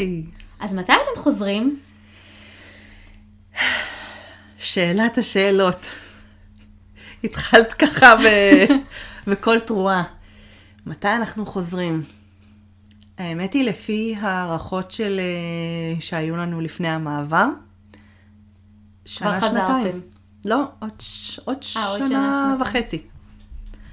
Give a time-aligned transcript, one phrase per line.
[0.00, 0.22] היי.
[0.60, 1.80] אז מתי אתם חוזרים?
[4.58, 5.86] שאלת השאלות.
[7.24, 8.24] התחלת ככה ב...
[9.30, 10.02] בקול תרועה.
[10.86, 12.02] מתי אנחנו חוזרים?
[13.18, 15.20] האמת היא לפי הערכות של...
[15.20, 17.46] אה, שהיו לנו לפני המעבר.
[19.16, 20.00] כבר חזרתם.
[20.44, 21.38] לא, עוד, ש...
[21.38, 23.02] עוד, 아, שנה, עוד שנה וחצי.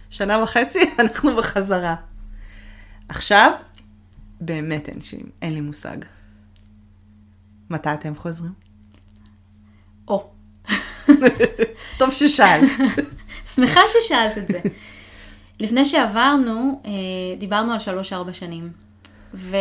[0.10, 1.96] שנה וחצי, אנחנו בחזרה.
[3.10, 3.52] עכשיו,
[4.42, 5.16] באמת אין, ש...
[5.42, 5.98] אין לי מושג.
[7.70, 8.54] מתי אתם חוזרים?
[10.08, 10.30] או,
[12.00, 12.72] טוב ששאלת.
[13.56, 14.60] שמחה ששאלת את זה.
[15.60, 16.92] לפני שעברנו, אה,
[17.38, 18.72] דיברנו על שלוש-ארבע שנים.
[19.34, 19.58] ו...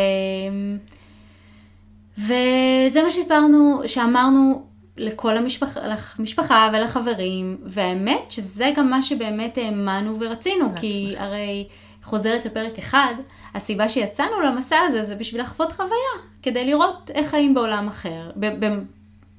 [2.17, 5.79] וזה מה שסיפרנו, שאמרנו לכל המשפחה,
[6.19, 11.67] למשפחה ולחברים, והאמת שזה גם מה שבאמת האמנו ורצינו, כי הרי
[12.03, 13.13] חוזרת לפרק אחד,
[13.57, 18.31] הסיבה שיצאנו למסע הזה זה בשביל לחוות חוויה, כדי לראות איך חיים בעולם אחר,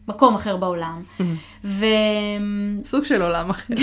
[0.07, 1.03] במקום אחר בעולם.
[1.65, 1.87] ו...
[2.85, 3.75] סוג של עולם אחר.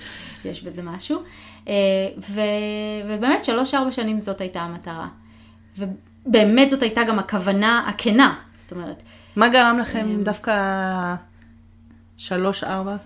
[0.44, 1.22] יש בזה משהו.
[1.68, 1.72] אה,
[2.18, 2.40] ו...
[3.08, 5.08] ובאמת, שלוש-ארבע שנים זאת הייתה המטרה.
[5.78, 8.34] ובאמת זאת הייתה גם הכוונה הכנה.
[8.58, 9.02] זאת אומרת,
[9.36, 10.54] מה גרם לכם דווקא
[12.16, 12.96] שלוש-ארבע?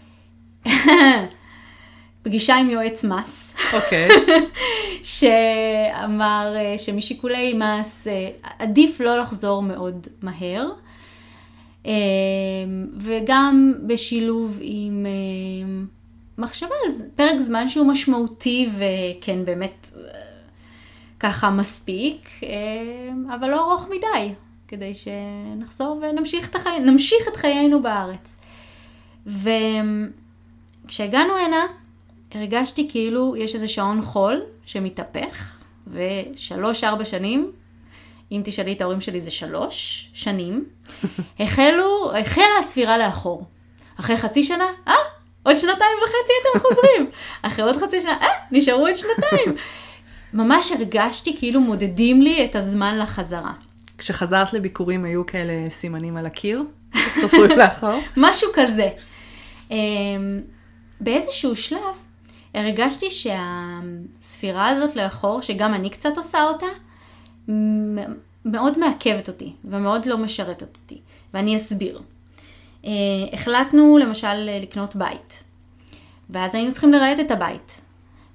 [2.23, 4.08] פגישה עם יועץ מס, אוקיי.
[5.02, 10.70] שאמר אה, שמשיקולי מס אה, עדיף לא לחזור מאוד מהר,
[11.86, 11.92] אה,
[12.96, 15.12] וגם בשילוב עם אה,
[16.39, 20.00] מחשבה על פרק זמן שהוא משמעותי וכן באמת אה,
[21.20, 24.33] ככה מספיק, אה, אבל לא ארוך מדי,
[24.69, 26.80] כדי שנחזור ונמשיך את, החי...
[26.80, 28.36] נמשיך את חיינו בארץ.
[30.86, 31.67] וכשהגענו הנה,
[32.34, 35.58] הרגשתי כאילו יש איזה שעון חול שמתהפך,
[35.92, 37.52] ושלוש-ארבע שנים,
[38.33, 40.64] אם תשאלי את ההורים שלי זה שלוש שנים,
[41.40, 43.44] החלו, החלה הספירה לאחור.
[44.00, 44.94] אחרי חצי שנה, אה,
[45.42, 47.11] עוד שנתיים וחצי אתם חוזרים.
[47.42, 49.56] אחרי עוד חצי שנה, אה, נשארו עוד שנתיים.
[50.33, 53.52] ממש הרגשתי כאילו מודדים לי את הזמן לחזרה.
[53.98, 56.62] כשחזרת לביקורים היו כאלה סימנים על הקיר?
[57.20, 58.00] סופרים לאחור?
[58.17, 58.88] משהו כזה.
[59.70, 59.77] אמ,
[61.00, 61.80] באיזשהו שלב
[62.58, 66.67] הרגשתי שהספירה הזאת לאחור, שגם אני קצת עושה אותה,
[68.45, 71.01] מאוד מעכבת אותי ומאוד לא משרתת אותי,
[71.35, 72.01] ואני אסביר.
[72.85, 72.91] אה,
[73.33, 75.45] החלטנו למשל לקנות בית,
[76.30, 77.80] ואז היינו צריכים לרהט את הבית.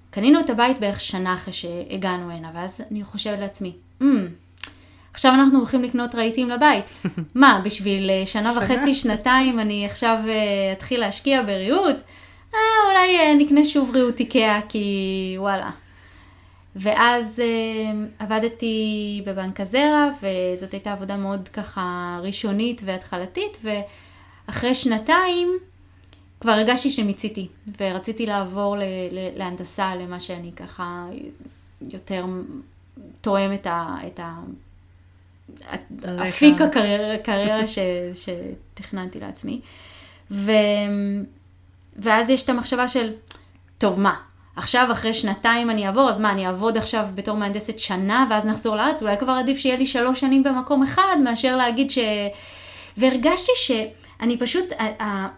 [0.10, 4.28] קנינו את הבית בערך שנה אחרי שהגענו הנה, ואז אני חושבת לעצמי, "אמ,
[5.14, 6.86] עכשיו אנחנו הולכים לקנות רהיטים לבית.
[7.36, 10.34] מה, בשביל אה, שנה וחצי, שנתיים, אני עכשיו אה,
[10.74, 11.96] אתחיל להשקיע בריהוט?
[12.56, 12.60] אה,
[12.90, 15.72] אולי אה, נקנה שוב ריהוט איקאה, כי וואלה.
[16.76, 25.58] ואז אה, עבדתי בבנק הזרע, וזאת הייתה עבודה מאוד ככה ראשונית והתחלתית, ואחרי שנתיים
[26.40, 27.48] כבר הרגשתי שמיציתי,
[27.80, 28.82] ורציתי לעבור ל-
[29.12, 31.06] ל- להנדסה, למה שאני ככה
[31.92, 32.26] יותר
[33.22, 33.96] תואם את ה...
[34.08, 34.36] את ה.
[36.30, 37.80] אפיק הקריירה הקריירה ש,
[38.14, 39.62] שתכננתי לעצמי.
[40.32, 40.52] ו,
[41.96, 43.12] ואז יש את המחשבה של,
[43.78, 44.16] טוב מה,
[44.56, 48.76] עכשיו אחרי שנתיים אני אעבור, אז מה, אני אעבוד עכשיו בתור מהנדסת שנה ואז נחזור
[48.76, 49.02] לארץ?
[49.02, 51.98] אולי כבר עדיף שיהיה לי שלוש שנים במקום אחד, מאשר להגיד ש...
[52.98, 54.66] והרגשתי שאני פשוט,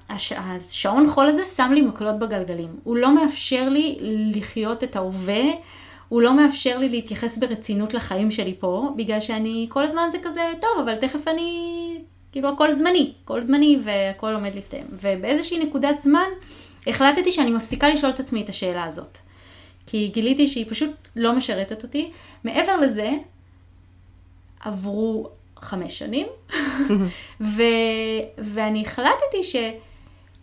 [0.09, 2.75] השעון חול הזה שם לי מקלות בגלגלים.
[2.83, 3.97] הוא לא מאפשר לי
[4.35, 5.44] לחיות את ההווה,
[6.09, 10.53] הוא לא מאפשר לי להתייחס ברצינות לחיים שלי פה, בגלל שאני כל הזמן זה כזה,
[10.61, 11.97] טוב, אבל תכף אני,
[12.35, 14.85] כאילו הכל זמני, הכל זמני והכל עומד להסתיים.
[14.91, 16.28] ובאיזושהי נקודת זמן
[16.88, 19.18] החלטתי שאני מפסיקה לשאול את עצמי את השאלה הזאת.
[19.88, 22.12] כי גיליתי שהיא פשוט לא משרתת אותי.
[22.44, 23.12] מעבר לזה,
[24.59, 26.27] עברו חמש שנים,
[27.42, 27.63] ו,
[28.38, 29.42] ואני החלטתי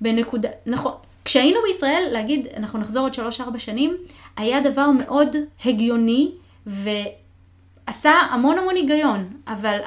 [0.00, 0.92] שבנקודה, נכון,
[1.24, 3.96] כשהיינו בישראל, להגיד, אנחנו נחזור עוד שלוש-ארבע שנים,
[4.36, 6.30] היה דבר מאוד הגיוני,
[6.66, 9.78] ועשה המון המון היגיון, אבל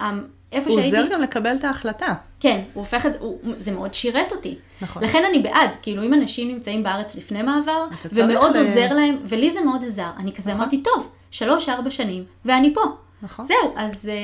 [0.56, 0.98] איפה הוא שהייתי...
[0.98, 2.14] עוזר גם לקבל את ההחלטה.
[2.40, 4.56] כן, הוא הופך את זה, הוא- זה מאוד שירת אותי.
[4.82, 5.04] נכון.
[5.04, 9.52] לכן אני בעד, כאילו אם אנשים נמצאים בארץ לפני מעבר, ומאוד ל- עוזר להם, ולי
[9.52, 10.62] זה מאוד עזר, אני כזה נכון.
[10.62, 12.82] אמרתי, טוב, שלוש-ארבע שנים, ואני פה.
[13.22, 13.46] נכון.
[13.46, 14.16] זהו, אז, אה,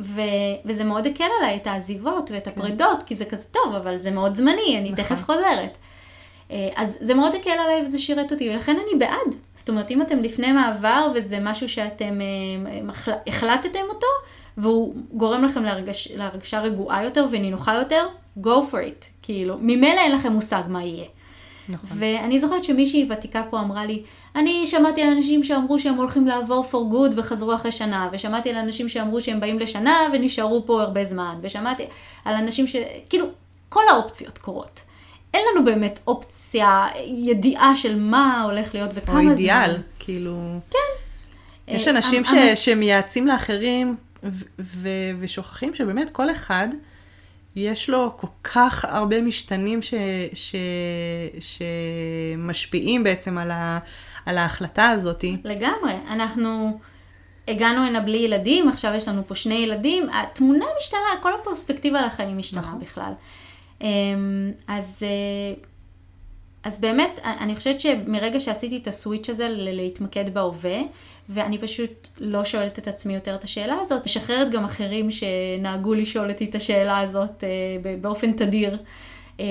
[0.00, 0.20] ו,
[0.64, 4.36] וזה מאוד הקל עליי את העזיבות ואת הפרידות, כי זה כזה טוב, אבל זה מאוד
[4.36, 5.04] זמני, אני נכון.
[5.04, 5.76] תכף חוזרת.
[6.50, 9.34] אה, אז זה מאוד הקל עליי וזה שירת אותי, ולכן אני בעד.
[9.54, 12.80] זאת אומרת, אם אתם לפני מעבר וזה משהו שאתם אה,
[13.26, 14.06] החלטתם אותו,
[14.58, 18.06] והוא גורם לכם להרגש, להרגשה רגועה יותר ונינוחה יותר,
[18.42, 19.04] go for it.
[19.22, 21.04] כאילו, ממילא אין לכם מושג מה יהיה.
[21.68, 21.98] נכון.
[22.00, 24.02] ואני זוכרת שמישהי ותיקה פה אמרה לי,
[24.36, 28.56] אני שמעתי על אנשים שאמרו שהם הולכים לעבור for good וחזרו אחרי שנה, ושמעתי על
[28.56, 31.86] אנשים שאמרו שהם באים לשנה ונשארו פה הרבה זמן, ושמעתי
[32.24, 32.76] על אנשים ש...
[33.08, 33.26] כאילו,
[33.68, 34.80] כל האופציות קורות.
[35.34, 39.30] אין לנו באמת אופציה, ידיעה של מה הולך להיות וכמה או זמן.
[39.30, 40.58] אידיאל, כאילו...
[40.70, 40.78] כן.
[41.68, 42.28] יש אה, אנשים ש...
[42.32, 44.44] המ- שמייעצים לאחרים ו...
[44.58, 44.88] ו...
[45.18, 46.68] ושוכחים שבאמת כל אחד
[47.56, 49.94] יש לו כל כך הרבה משתנים ש...
[50.34, 50.54] ש...
[51.40, 53.78] שמשפיעים בעצם על, ה...
[54.26, 55.24] על ההחלטה הזאת.
[55.44, 55.92] לגמרי.
[56.08, 56.78] אנחנו
[57.48, 62.04] הגענו הנה בלי ילדים, עכשיו יש לנו פה שני ילדים, התמונה משתנה, כל הפרספקטיבה על
[62.04, 62.80] החיים משתנה נכון.
[62.80, 63.12] בכלל.
[63.80, 63.86] אמ,
[64.68, 65.62] אז, אה,
[66.62, 70.78] אז באמת, אני חושבת שמרגע שעשיתי את הסוויץ' הזה להתמקד בהווה,
[71.28, 76.30] ואני פשוט לא שואלת את עצמי יותר את השאלה הזאת, משחררת גם אחרים שנהגו לשאול
[76.30, 77.48] אותי את השאלה הזאת אה,
[78.00, 78.78] באופן תדיר.
[79.40, 79.46] אה,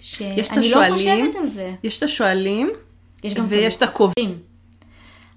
[0.00, 1.70] שאני לא חושבת על זה.
[1.82, 2.70] יש את השואלים,
[3.24, 4.38] יש גם ויש את הקובעים.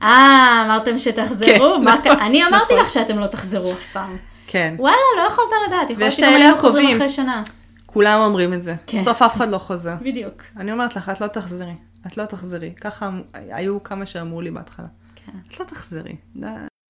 [0.01, 1.47] אה, אמרתם שתחזרו?
[1.47, 2.77] כן, מה נכון, אני אמרתי נכון.
[2.77, 4.17] לך שאתם לא תחזרו אף פעם.
[4.47, 4.75] כן.
[4.77, 6.97] וואלה, לא יכולת לדעת, יכול להיות שגם היינו חוזרים.
[6.97, 7.43] אחרי שנה.
[7.85, 8.75] כולם אומרים את זה.
[8.87, 8.99] כן.
[8.99, 9.95] בסוף אף אחד לא חוזר.
[10.01, 10.43] בדיוק.
[10.57, 11.73] אני אומרת לך, את לא תחזרי.
[12.07, 12.71] את לא תחזרי.
[12.81, 14.85] ככה אמ- היו כמה שאמרו לי בהתחלה.
[15.25, 15.31] כן.
[15.48, 16.16] את לא תחזרי.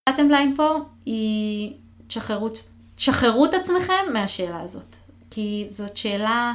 [0.10, 0.70] בטם ליין פה
[1.06, 1.74] היא
[2.08, 2.48] תשחררו,
[2.96, 4.96] תשחררו את עצמכם מהשאלה הזאת.
[5.32, 6.54] כי זאת שאלה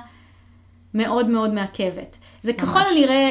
[0.94, 2.16] מאוד מאוד מעכבת.
[2.42, 2.88] זה ככל ממש.
[2.96, 3.30] הנראה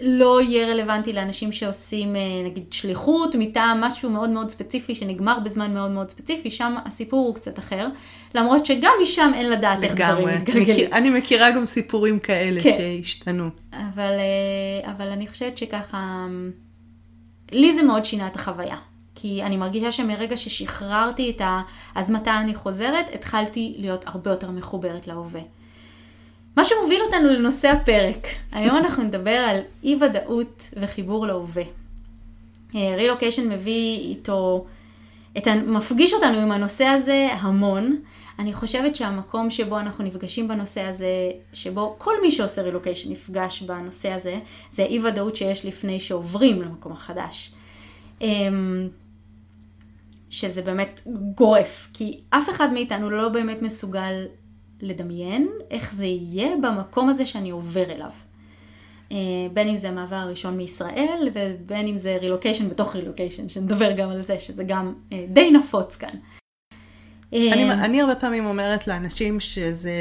[0.00, 5.74] לא יהיה רלוונטי לאנשים שעושים אה, נגיד שליחות מטעם משהו מאוד מאוד ספציפי שנגמר בזמן
[5.74, 7.88] מאוד מאוד ספציפי, שם הסיפור הוא קצת אחר.
[8.34, 10.36] למרות שגם משם אין לדעת איך דברים לגמרי.
[10.36, 10.62] מתגלגלים.
[10.74, 12.70] מכיר- אני מכירה גם סיפורים כאלה כן.
[12.78, 13.48] שהשתנו.
[13.72, 16.26] אבל, אה, אבל אני חושבת שככה,
[17.52, 18.76] לי זה מאוד שינה את החוויה.
[19.14, 21.62] כי אני מרגישה שמרגע ששחררתי את ה...
[21.94, 25.40] אז מתי אני חוזרת, התחלתי להיות הרבה יותר מחוברת להווה.
[26.56, 28.26] מה שמוביל אותנו לנושא הפרק.
[28.52, 31.62] היום אנחנו נדבר על אי ודאות וחיבור להווה.
[32.74, 34.64] רילוקיישן מביא איתו,
[35.38, 35.48] את.
[35.48, 37.96] מפגיש אותנו עם הנושא הזה המון.
[38.38, 44.10] אני חושבת שהמקום שבו אנחנו נפגשים בנושא הזה, שבו כל מי שעושה רילוקיישן נפגש בנושא
[44.12, 44.38] הזה,
[44.70, 47.54] זה אי ודאות שיש לפני שעוברים למקום החדש.
[48.20, 48.88] אמ,
[50.30, 51.00] שזה באמת
[51.34, 54.26] גורף, כי אף אחד מאיתנו לא באמת מסוגל
[54.80, 58.10] לדמיין איך זה יהיה במקום הזה שאני עובר אליו.
[59.12, 59.16] אה,
[59.52, 64.22] בין אם זה המעבר הראשון מישראל, ובין אם זה רילוקיישן בתוך רילוקיישן, שנדבר גם על
[64.22, 66.16] זה, שזה גם אה, די נפוץ כאן.
[67.34, 69.98] אני, אה, אני הרבה פעמים אומרת לאנשים שזה,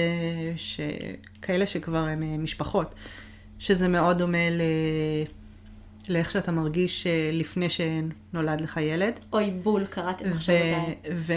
[0.56, 2.96] שכאלה שכבר הם אה, משפחות,
[3.60, 4.62] שזה מאוד דומה ל...
[6.10, 10.96] לאיך שאתה מרגיש אה, לפני שנולד לך ילד, אוי בול, קראתי ו- מחשבותיי.
[11.14, 11.34] ו-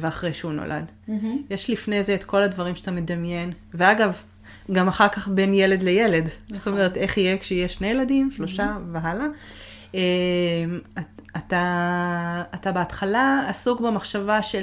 [0.00, 0.92] ואחרי שהוא נולד.
[1.08, 1.38] מהמם.
[1.50, 4.20] יש לפני זה את כל הדברים שאתה מדמיין, ואגב,
[4.72, 6.24] גם אחר כך בין ילד לילד.
[6.48, 6.72] זאת נכון.
[6.72, 9.26] אומרת, איך יהיה כשיהיה שני ילדים, שלושה והלאה.
[9.94, 10.00] אה,
[10.98, 11.62] את- אתה,
[12.54, 14.62] אתה בהתחלה עסוק במחשבה של,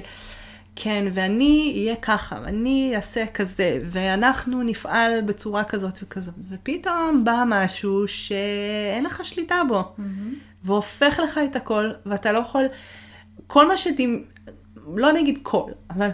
[0.82, 8.08] כן, ואני אהיה ככה, ואני אעשה כזה, ואנחנו נפעל בצורה כזאת וכזאת, ופתאום בא משהו
[8.08, 9.96] שאין לך שליטה בו,
[10.64, 12.66] והופך לך את הכל, ואתה לא יכול,
[13.48, 14.24] כל מה שדימ...
[14.96, 16.10] לא נגיד כל, אבל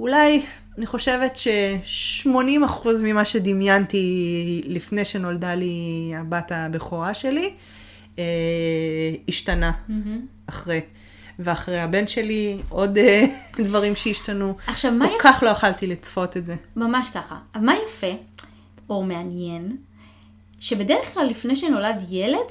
[0.00, 0.42] אולי
[0.78, 7.52] אני חושבת ש-80% ממה שדמיינתי לפני שנולדה לי הבת הבכורה שלי,
[8.18, 8.24] אה,
[9.28, 10.26] השתנה מהמם.
[10.46, 10.80] אחרי.
[11.38, 13.24] ואחרי הבן שלי עוד אה,
[13.64, 14.56] דברים שהשתנו.
[14.66, 15.22] עכשיו, מה כל יפה?
[15.22, 16.54] כך לא יכלתי לצפות את זה.
[16.76, 17.36] ממש ככה.
[17.54, 18.12] אבל מה יפה,
[18.90, 19.76] או מעניין,
[20.60, 22.46] שבדרך כלל לפני שנולד ילד,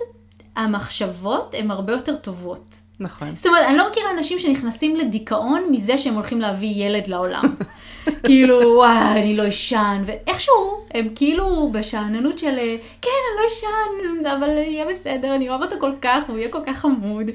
[0.55, 2.75] המחשבות הן הרבה יותר טובות.
[2.99, 3.35] נכון.
[3.35, 7.55] זאת אומרת, אני לא מכירה אנשים שנכנסים לדיכאון מזה שהם הולכים להביא ילד לעולם.
[8.25, 12.55] כאילו, וואי, אני לא אשן, ואיכשהו הם כאילו בשאננות של,
[13.01, 16.61] כן, אני לא אשן, אבל יהיה בסדר, אני אוהב אותו כל כך, הוא יהיה כל
[16.65, 17.25] כך חמוד.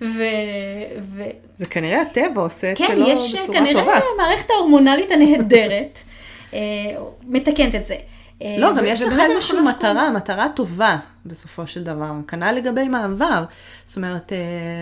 [0.00, 0.22] ו...
[1.02, 1.22] ו...
[1.58, 4.00] זה כנראה הטבע עושה את כן, שלו יש בצורה כנראה טובה.
[4.14, 5.98] המערכת ההורמונלית הנהדרת
[6.54, 6.58] אה,
[7.26, 7.96] מתקנת את זה.
[8.42, 12.12] אה, לא, גם יש לך איזושהי לא מטרה, מטרה טובה בסופו של דבר.
[12.28, 13.44] כנ"ל לגבי מעבר.
[13.84, 14.38] זאת אומרת, אה,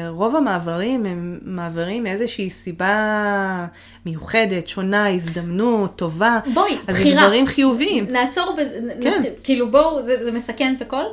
[0.09, 3.67] רוב המעברים הם מעברים מאיזושהי סיבה
[4.07, 6.41] מיוחדת, שונה, הזדמנות, טובה.
[6.55, 7.23] בואי, אז זה בחירה.
[7.23, 8.07] דברים חיוביים.
[8.11, 9.23] נעצור בזה, כן.
[9.23, 11.05] נ- כאילו בואו, זה, זה מסכן את הכל.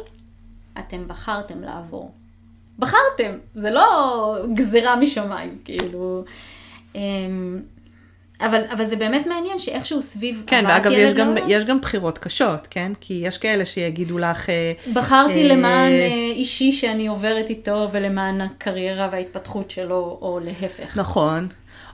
[0.79, 2.12] אתם בחרתם לעבור.
[2.79, 6.24] בחרתם, זה לא גזירה משמיים, כאילו.
[6.96, 7.60] אמ,
[8.41, 12.17] אבל, אבל זה באמת מעניין שאיכשהו סביב כן, ואגב, יש גם, לעולם, יש גם בחירות
[12.17, 12.91] קשות, כן?
[13.01, 18.41] כי יש כאלה שיגידו לך, אה, בחרתי אה, למען אה, אישי שאני עוברת איתו ולמען
[18.41, 20.98] הקריירה וההתפתחות שלו, או להפך.
[20.98, 21.48] נכון,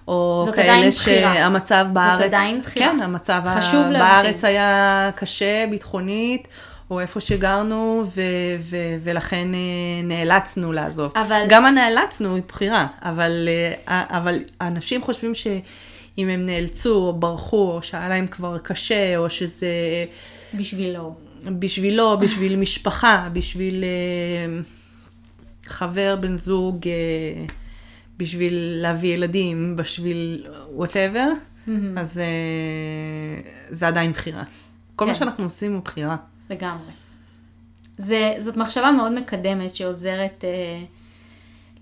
[0.08, 0.92] או זאת כאלה.
[0.92, 2.86] שהמצב בארץ, עדיין בחירה.
[2.86, 3.90] כן, המצב ה-.
[3.92, 6.48] בארץ היה קשה ביטחונית,
[6.92, 8.22] או איפה שגרנו, ו-
[8.60, 9.60] ו- ולכן אה,
[10.04, 11.12] נאלצנו לעזוב.
[11.16, 13.50] אבל- גם הנאלצנו היא בחירה, אבל,
[13.88, 19.30] אה, אבל אנשים חושבים שאם הם נאלצו, או ברחו, או שהיה להם כבר קשה, או
[19.30, 19.68] שזה
[20.54, 21.16] בשבילו.
[21.60, 24.60] בשבילו, בשביל משפחה, בשביל אה,
[25.66, 26.80] חבר, בן זוג,
[28.18, 31.28] בשביל להביא ילדים, בשביל whatever,
[31.98, 32.22] אז
[33.70, 34.44] זה עדיין בחירה.
[34.96, 35.20] כל מה כן.
[35.20, 36.16] שאנחנו עושים הוא בחירה.
[36.52, 36.92] לגמרי.
[37.98, 40.84] זה, זאת מחשבה מאוד מקדמת שעוזרת אה,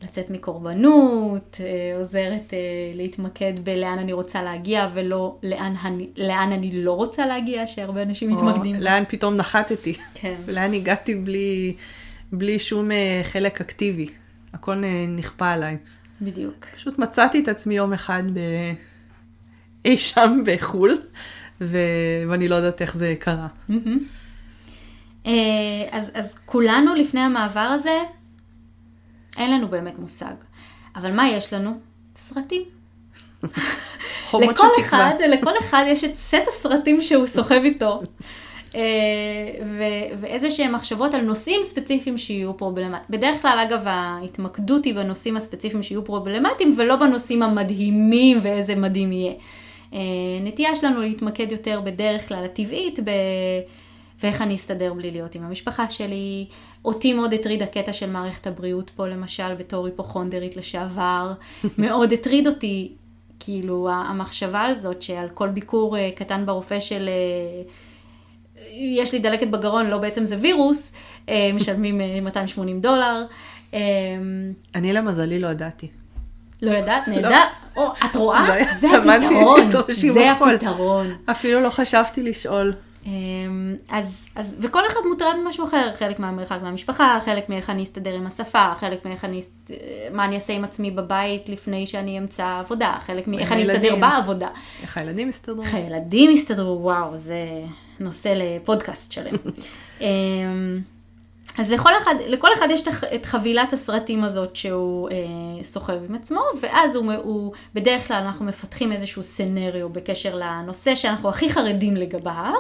[0.04, 2.60] לצאת מקורבנות, אה, עוזרת אה,
[2.96, 8.30] להתמקד בלאן אני רוצה להגיע ולא לאן אני, לאן אני לא רוצה להגיע, שהרבה אנשים
[8.30, 8.76] מתמקדים.
[8.76, 10.36] או לאן פתאום נחתתי, כן.
[10.46, 11.76] ולאן הגעתי בלי,
[12.32, 14.08] בלי שום אה, חלק אקטיבי.
[14.54, 15.78] הכל אה, נכפה עליי.
[16.22, 16.66] בדיוק.
[16.76, 18.40] פשוט מצאתי את עצמי יום אחד ב...
[19.86, 21.02] אי שם בחו"ל,
[21.62, 21.78] ו...
[22.30, 23.48] ואני לא יודעת איך זה קרה.
[23.70, 24.00] מהמם.
[25.26, 25.32] אה,
[25.92, 28.00] אז, אז כולנו לפני המעבר הזה,
[29.38, 30.34] אין לנו באמת מושג.
[30.96, 31.80] אבל מה יש לנו?
[32.16, 32.64] סרטים.
[34.30, 35.08] חומות של לכל תקווה.
[35.10, 38.02] אחד, לכל אחד יש את סט הסרטים שהוא סוחב איתו.
[38.76, 38.82] אה,
[39.66, 43.06] ו- ואיזה שהם מחשבות על נושאים ספציפיים שיהיו פרובלמטיים.
[43.10, 49.34] בדרך כלל, אגב, ההתמקדות היא בנושאים הספציפיים שיהיו פרובלמטיים, ולא בנושאים המדהימים ואיזה מדהים יהיה.
[49.94, 50.00] אה,
[50.42, 53.10] נטייה שלנו להתמקד יותר בדרך כלל הטבעית, ב...
[54.24, 56.46] ואיך אני אסתדר בלי להיות עם המשפחה שלי.
[56.86, 61.34] אותי מאוד הטריד הקטע של מערכת הבריאות פה, למשל, בתור היפוכונדרית לשעבר.
[61.78, 62.92] מאוד הטריד אותי,
[63.40, 67.10] כאילו, המחשבה על זאת, שעל כל ביקור אה, קטן ברופא של...
[67.10, 67.64] אה,
[68.72, 70.94] יש לי דלקת בגרון, לא בעצם זה וירוס,
[71.30, 73.26] אה, משלמים אה, 280 דולר.
[73.74, 73.80] אה,
[74.76, 75.88] אני למזלי לא ידעתי.
[76.62, 77.44] לא יודעת, נהדר.
[77.76, 78.46] או, את רואה?
[78.80, 79.70] זה הפתרון.
[79.70, 80.32] זה.
[80.32, 81.08] הפתרון.
[81.30, 82.74] אפילו לא חשבתי לשאול.
[83.10, 88.14] אמ, אז, אז, וכל אחד מוטרד ממשהו אחר, חלק מהמרחק מהמשפחה, חלק מאיך אני אסתדר
[88.14, 89.42] עם השפה, חלק מאיך אני,
[90.14, 93.96] מה אני אעשה עם עצמי בבית לפני שאני אמצא עבודה, חלק מאיך אני אסתדר.
[93.96, 94.50] בעבודה.
[94.82, 95.64] איך הילדים הסתדרו?
[95.64, 97.46] איך הילדים יסתדרו, וואו, זה
[98.00, 99.36] נושא לפודקאסט שלם.
[101.58, 102.84] אז לכל אחד, לכל אחד יש
[103.16, 108.46] את חבילת הסרטים הזאת שהוא אה, סוחב עם עצמו, ואז הוא, הוא, בדרך כלל אנחנו
[108.46, 112.54] מפתחים איזשהו סנריו בקשר לנושא שאנחנו הכי חרדים לגביו,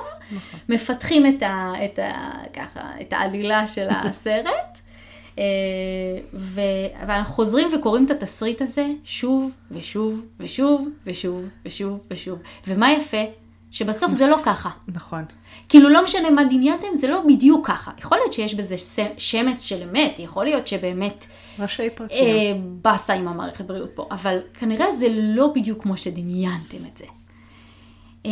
[0.69, 4.79] מפתחים את, ה, את, ה, ככה, את העלילה של הסרט,
[5.39, 5.43] אה,
[6.33, 6.61] ו,
[7.07, 12.39] ואנחנו חוזרים וקוראים את התסריט הזה שוב ושוב ושוב ושוב ושוב ושוב.
[12.67, 13.23] ומה יפה?
[13.71, 14.69] שבסוף זה לא ככה.
[14.87, 15.25] נכון.
[15.69, 17.91] כאילו לא משנה מה דמיינתם, זה לא בדיוק ככה.
[17.99, 18.75] יכול להיות שיש בזה
[19.17, 21.25] שמץ של אמת, יכול להיות שבאמת
[21.59, 22.25] ראשי פרקים.
[22.25, 27.05] אה, באסה עם המערכת בריאות פה, אבל כנראה זה לא בדיוק כמו שדמיינתם את זה.
[28.25, 28.31] אה,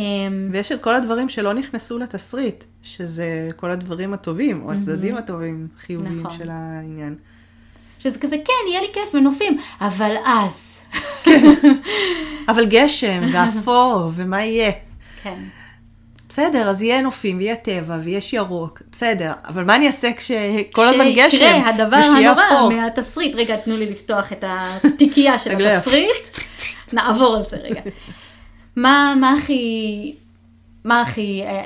[0.52, 6.20] ויש את כל הדברים שלא נכנסו לתסריט, שזה כל הדברים הטובים, או הצדדים הטובים, חיוביים
[6.20, 6.38] נכון.
[6.38, 7.14] של העניין.
[7.98, 10.80] שזה כזה, כן, יהיה לי כיף ונופים, אבל אז.
[12.48, 14.87] אבל גשם, ואפור, ומה יהיה?
[15.22, 15.38] כן.
[16.28, 21.12] בסדר, אז יהיה נופים, ויהיה טבע, ויש ירוק, בסדר, אבל מה אני אעשה כשכל הזמן
[21.14, 21.30] גשם?
[21.30, 22.68] שיקרה הדבר הנורא אפור?
[22.68, 23.34] מהתסריט.
[23.34, 26.38] רגע, תנו לי לפתוח את התיקייה של התסריט.
[26.92, 27.80] נעבור על זה רגע.
[28.76, 30.14] מה, מה הכי,
[30.84, 31.64] מה הכי, אה,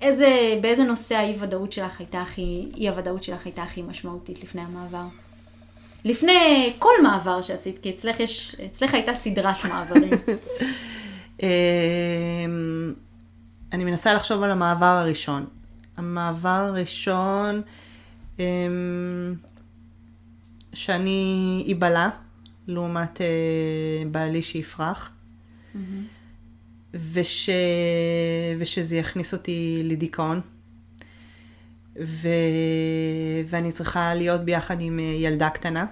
[0.00, 4.60] איזה, באיזה נושא האי ודאות שלך הייתה הכי, אי הוודאות שלך הייתה הכי משמעותית לפני
[4.60, 5.04] המעבר?
[6.04, 10.10] לפני כל מעבר שעשית, כי אצלך יש, אצלך הייתה סדרת מעברים.
[11.42, 12.94] אמ,
[13.72, 15.46] אני מנסה לחשוב על המעבר הראשון.
[15.96, 17.62] המעבר הראשון,
[18.38, 18.44] אמ,
[20.72, 22.10] שאני איבלה,
[22.66, 23.26] לעומת אה,
[24.10, 25.12] בעלי שיפרח,
[26.94, 27.50] וש...
[28.58, 30.40] ושזה יכניס אותי לדיכאון.
[32.06, 32.28] ו...
[33.48, 35.86] ואני צריכה להיות ביחד עם אה, ילדה קטנה.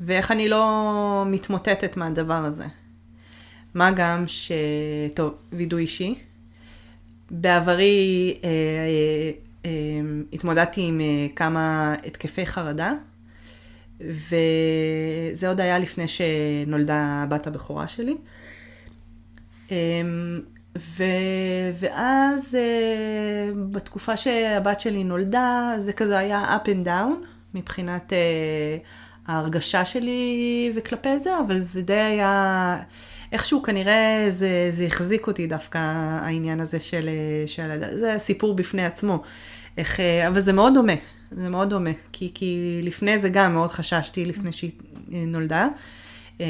[0.00, 2.66] ואיך אני לא מתמוטטת מהדבר הזה.
[3.74, 4.52] מה גם ש...
[5.14, 6.14] טוב, וידוי אישי.
[7.30, 9.30] בעברי אה, אה,
[9.64, 9.70] אה,
[10.32, 12.92] התמודדתי עם אה, כמה התקפי חרדה,
[14.00, 18.16] וזה עוד היה לפני שנולדה הבת הבכורה שלי.
[19.70, 19.76] אה,
[20.78, 21.04] ו...
[21.80, 28.76] ואז אה, בתקופה שהבת שלי נולדה, זה כזה היה up and down מבחינת אה,
[29.26, 32.76] ההרגשה שלי וכלפי זה, אבל זה די היה,
[33.32, 35.78] איכשהו כנראה זה, זה החזיק אותי דווקא
[36.20, 37.08] העניין הזה של,
[37.46, 39.22] של, זה סיפור בפני עצמו.
[39.78, 40.92] איך, אבל זה מאוד דומה,
[41.32, 44.72] זה מאוד דומה, כי, כי לפני זה גם מאוד חששתי לפני שהיא
[45.10, 45.68] נולדה.
[46.40, 46.46] אה,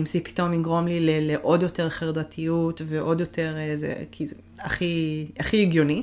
[0.00, 4.34] אם זה פתאום יגרום לי ל- לעוד יותר חרדתיות ועוד יותר, אה, זה, כי זה
[4.60, 6.02] הכי, הכי הגיוני.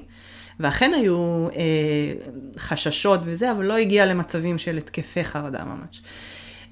[0.60, 2.14] ואכן היו אה,
[2.58, 6.02] חששות וזה, אבל לא הגיע למצבים של התקפי חרדה ממש.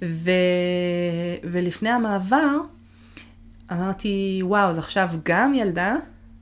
[0.01, 0.31] ו,
[1.43, 2.57] ולפני המעבר,
[3.71, 5.95] אמרתי, וואו, אז עכשיו גם ילדה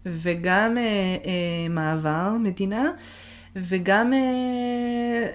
[0.05, 0.83] וגם אה,
[1.25, 2.89] אה, מעבר מדינה,
[3.55, 5.27] וגם אה,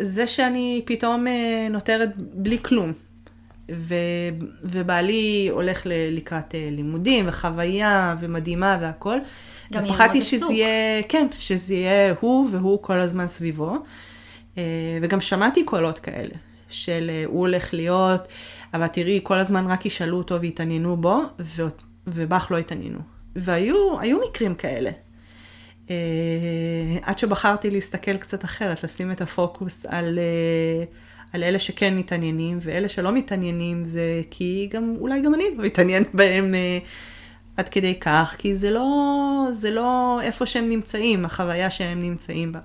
[0.00, 2.92] זה שאני פתאום אה, נותרת בלי כלום.
[3.74, 3.94] ו,
[4.64, 9.18] ובעלי הולך ל, לקראת אה, לימודים וחוויה ומדהימה והכל.
[9.72, 10.50] גם יהיה מאוד שזה עסוק.
[10.50, 13.78] יהיה, כן, שזה יהיה הוא והוא כל הזמן סביבו.
[14.58, 14.62] אה,
[15.02, 16.34] וגם שמעתי קולות כאלה,
[16.68, 18.28] של אה, הוא הולך להיות,
[18.74, 21.62] אבל תראי, כל הזמן רק ישאלו אותו ויתעניינו בו, ו-
[22.06, 22.98] ובך לא התעניינו.
[23.36, 24.90] והיו היו מקרים כאלה.
[25.90, 25.96] אה,
[27.02, 30.84] עד שבחרתי להסתכל קצת אחרת, לשים את הפוקוס על, אה,
[31.32, 36.14] על אלה שכן מתעניינים, ואלה שלא מתעניינים זה כי גם, אולי גם אני לא מתעניינת
[36.14, 36.78] בהם אה,
[37.56, 42.60] עד כדי כך, כי זה לא, זה לא איפה שהם נמצאים, החוויה שהם נמצאים בה.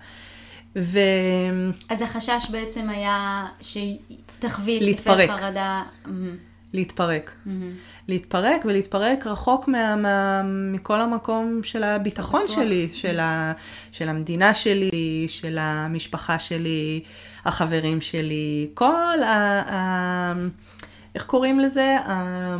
[0.77, 0.99] ו...
[1.89, 5.29] אז החשש בעצם היה שתחווי התקפי להתפרק.
[5.29, 5.83] חרדה.
[6.73, 7.35] להתפרק.
[7.45, 7.71] מהמם.
[8.07, 10.41] להתפרק ולהתפרק רחוק מה, מה,
[10.73, 12.55] מכל המקום של הביטחון בטוח.
[12.55, 13.53] שלי, של, ה,
[13.91, 17.03] של המדינה שלי, של המשפחה שלי,
[17.45, 19.61] החברים שלי, כל ה...
[19.73, 20.33] ה
[21.15, 21.97] איך קוראים לזה?
[22.05, 22.57] ה,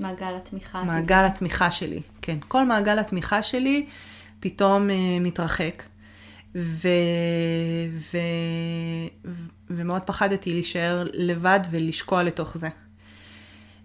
[0.00, 0.82] מעגל התמיכה.
[0.82, 2.36] מעגל התמיכה שלי, כן.
[2.48, 3.86] כל מעגל התמיכה שלי
[4.40, 5.82] פתאום uh, מתרחק.
[6.56, 6.88] ו...
[7.92, 8.18] ו...
[9.70, 12.68] ומאוד פחדתי להישאר לבד ולשקוע לתוך זה.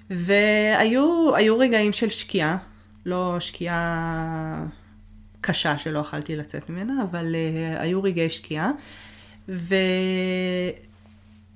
[0.09, 2.57] והיו היו רגעים של שקיעה,
[3.05, 4.65] לא שקיעה
[5.41, 8.71] קשה שלא יכלתי לצאת ממנה, אבל uh, היו רגעי שקיעה.
[9.49, 9.75] ו...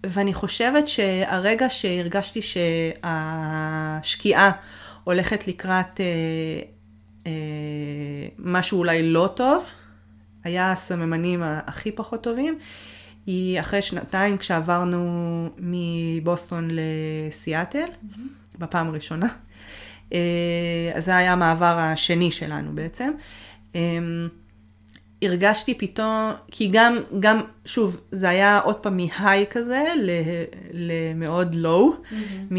[0.03, 2.39] ואני חושבת שהרגע שהרגשתי
[3.01, 4.51] שהשקיעה
[5.03, 6.05] הולכת לקראת אה,
[7.27, 7.31] אה,
[8.39, 9.65] משהו אולי לא טוב,
[10.45, 12.57] היה הסממנים הכי פחות טובים,
[13.25, 18.57] היא אחרי שנתיים כשעברנו מבוסטון לסיאטל, mm-hmm.
[18.59, 19.27] בפעם הראשונה.
[20.13, 23.11] אה, אז זה היה המעבר השני שלנו בעצם.
[25.21, 29.83] הרגשתי פתאום, כי גם, גם, שוב, זה היה עוד פעם מהיי כזה
[30.73, 32.53] למאוד לואו, mm-hmm.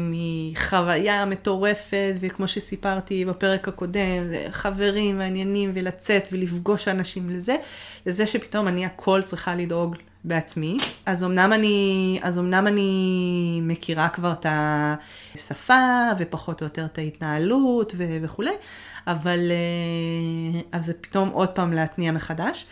[0.00, 7.56] מחוויה מטורפת, וכמו שסיפרתי בפרק הקודם, חברים ועניינים ולצאת ולפגוש אנשים לזה,
[8.06, 10.76] לזה שפתאום אני הכל צריכה לדאוג בעצמי.
[11.06, 17.92] אז אמנם אני, אז אמנם אני מכירה כבר את השפה ופחות או יותר את ההתנהלות
[17.96, 18.54] ו- וכולי,
[19.06, 22.66] אבל, אה, אבל זה פתאום עוד פעם להתניע מחדש.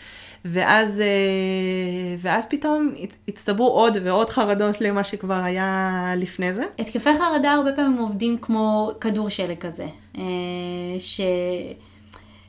[0.45, 2.95] ואז, אה, ואז פתאום
[3.29, 6.65] הצטברו עוד ועוד חרדות למה שכבר היה לפני זה.
[6.79, 9.87] התקפי חרדה הרבה פעמים עובדים כמו כדור שלג כזה,
[10.19, 10.23] אה,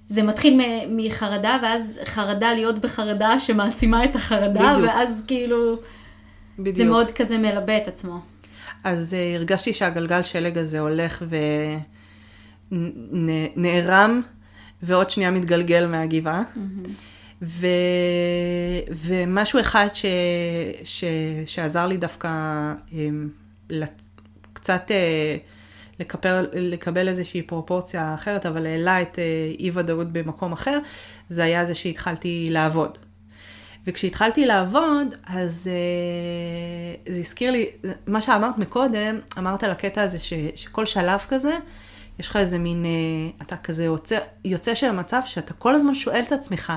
[0.10, 4.89] שזה מתחיל מחרדה, ואז חרדה להיות בחרדה שמעצימה את החרדה, בדיוק.
[4.89, 5.76] ואז כאילו,
[6.60, 6.76] בדיוק.
[6.76, 8.19] זה מאוד כזה מלבה את עצמו.
[8.84, 11.24] אז uh, הרגשתי שהגלגל שלג הזה הולך
[12.72, 14.22] ונערם,
[14.84, 16.43] ועוד שנייה מתגלגל מהגבעה.
[17.41, 17.67] ו...
[18.89, 20.06] ומשהו אחד ש...
[20.84, 21.04] ש...
[21.45, 22.30] שעזר לי דווקא
[22.89, 22.93] um,
[23.69, 24.02] לת...
[24.54, 24.93] קצת uh,
[25.99, 30.79] לקבל, לקבל איזושהי פרופורציה אחרת, אבל העלה את uh, אי ודאות במקום אחר,
[31.29, 32.97] זה היה זה שהתחלתי לעבוד.
[33.88, 35.69] וכשהתחלתי לעבוד, אז
[37.05, 37.65] uh, זה הזכיר לי,
[38.07, 41.57] מה שאמרת מקודם, אמרת על הקטע הזה ש, שכל שלב כזה,
[42.19, 46.23] יש לך איזה מין, uh, אתה כזה יוצא, יוצא של המצב שאתה כל הזמן שואל
[46.27, 46.73] את עצמך,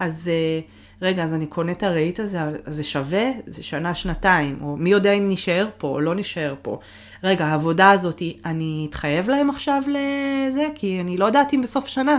[0.00, 3.30] אז uh, רגע, אז אני קונה את הרהיט הזה, אבל זה שווה?
[3.46, 6.78] זה שנה, שנתיים, או מי יודע אם נשאר פה או לא נשאר פה.
[7.24, 10.66] רגע, העבודה הזאת, אני אתחייב להם עכשיו לזה?
[10.74, 12.18] כי אני לא יודעת אם בסוף שנה.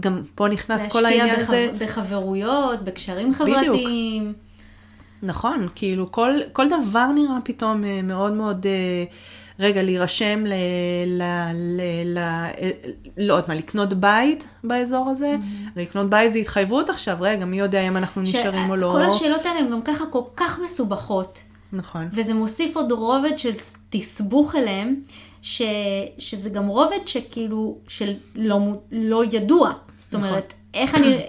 [0.00, 1.70] גם פה נכנס כל העניין להשקיע הזה.
[1.78, 1.82] בח...
[1.82, 4.32] בחברויות, בקשרים חברתיים.
[5.22, 9.04] נכון, כאילו כל, כל דבר נראה פתאום אה, מאוד מאוד, אה,
[9.60, 10.52] רגע, להירשם ל...
[11.06, 11.22] ל,
[11.54, 12.20] ל, ל
[13.16, 15.80] לא יודעת מה, לקנות בית באזור הזה, Mm-hmm.
[15.80, 18.90] לקנות בית זה התחייבות עכשיו, רגע, מי יודע אם אנחנו נשארים או לא.
[18.92, 21.38] כל השאלות האלה הן גם ככה כל כך מסובכות.
[21.72, 22.08] נכון.
[22.12, 23.52] וזה מוסיף עוד רובד של
[23.90, 25.00] תסבוך אליהם,
[25.42, 25.62] ש,
[26.18, 28.58] שזה גם רובד שכאילו, של לא,
[28.92, 29.72] לא ידוע.
[29.98, 30.28] זאת נכון.
[30.28, 31.20] אומרת, איך אני...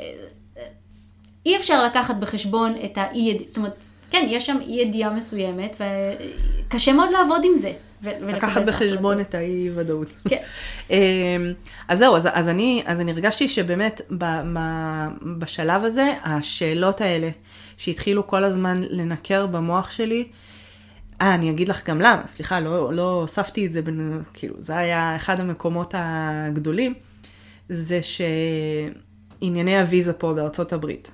[1.45, 5.81] אי אפשר לקחת בחשבון את האי זאת אומרת, כן, יש שם אי ידיעה מסוימת,
[6.67, 7.73] וקשה מאוד לעבוד עם זה.
[8.03, 9.19] לקחת בחשבון.
[9.19, 10.07] את האי ודאות.
[10.29, 10.41] כן.
[10.89, 10.95] אמ,
[11.87, 14.59] אז זהו, אז, אז, אני, אז אני הרגשתי שבאמת ב, ב,
[15.39, 17.29] בשלב הזה, השאלות האלה
[17.77, 20.27] שהתחילו כל הזמן לנקר במוח שלי,
[21.21, 24.77] אה, אני אגיד לך גם למה, סליחה, לא, לא הוספתי את זה, בין, כאילו, זה
[24.77, 26.93] היה אחד המקומות הגדולים,
[27.69, 27.99] זה
[29.41, 31.11] שענייני הוויזה פה בארצות הברית,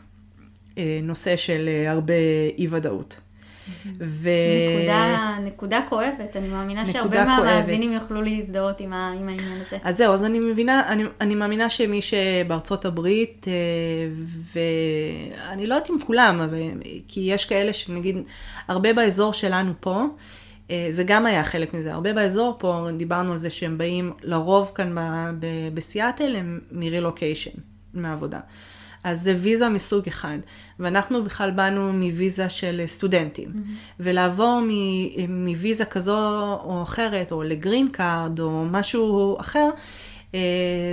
[1.03, 2.13] נושא של אה, הרבה
[2.57, 3.21] אי-ודאות.
[3.99, 4.29] ו...
[4.77, 9.77] נקודה, נקודה כואבת, אני מאמינה שהרבה מהמאזינים יוכלו להזדהות עם, ה, עם העניין הזה.
[9.83, 13.53] אז זהו, אז אני מבינה, אני, אני מאמינה שמי שבארצות הברית, אה,
[14.53, 16.59] ואני לא יודעת אם כולם, אבל,
[17.07, 18.17] כי יש כאלה שנגיד,
[18.67, 20.03] הרבה באזור שלנו פה,
[20.71, 24.71] אה, זה גם היה חלק מזה, הרבה באזור פה, דיברנו על זה שהם באים, לרוב
[24.75, 24.95] כאן
[25.73, 27.59] בסיאטל, הם מרילוקיישן,
[27.93, 28.39] מהעבודה.
[29.07, 30.37] אז זה ויזה מסוג אחד.
[30.79, 33.49] ואנחנו בכלל באנו מוויזה של סטודנטים.
[33.53, 33.93] Mm-hmm.
[33.99, 34.61] ולעבור
[35.29, 36.17] מוויזה כזו
[36.63, 39.69] או אחרת, או ל green card, או משהו אחר,
[40.35, 40.39] אה,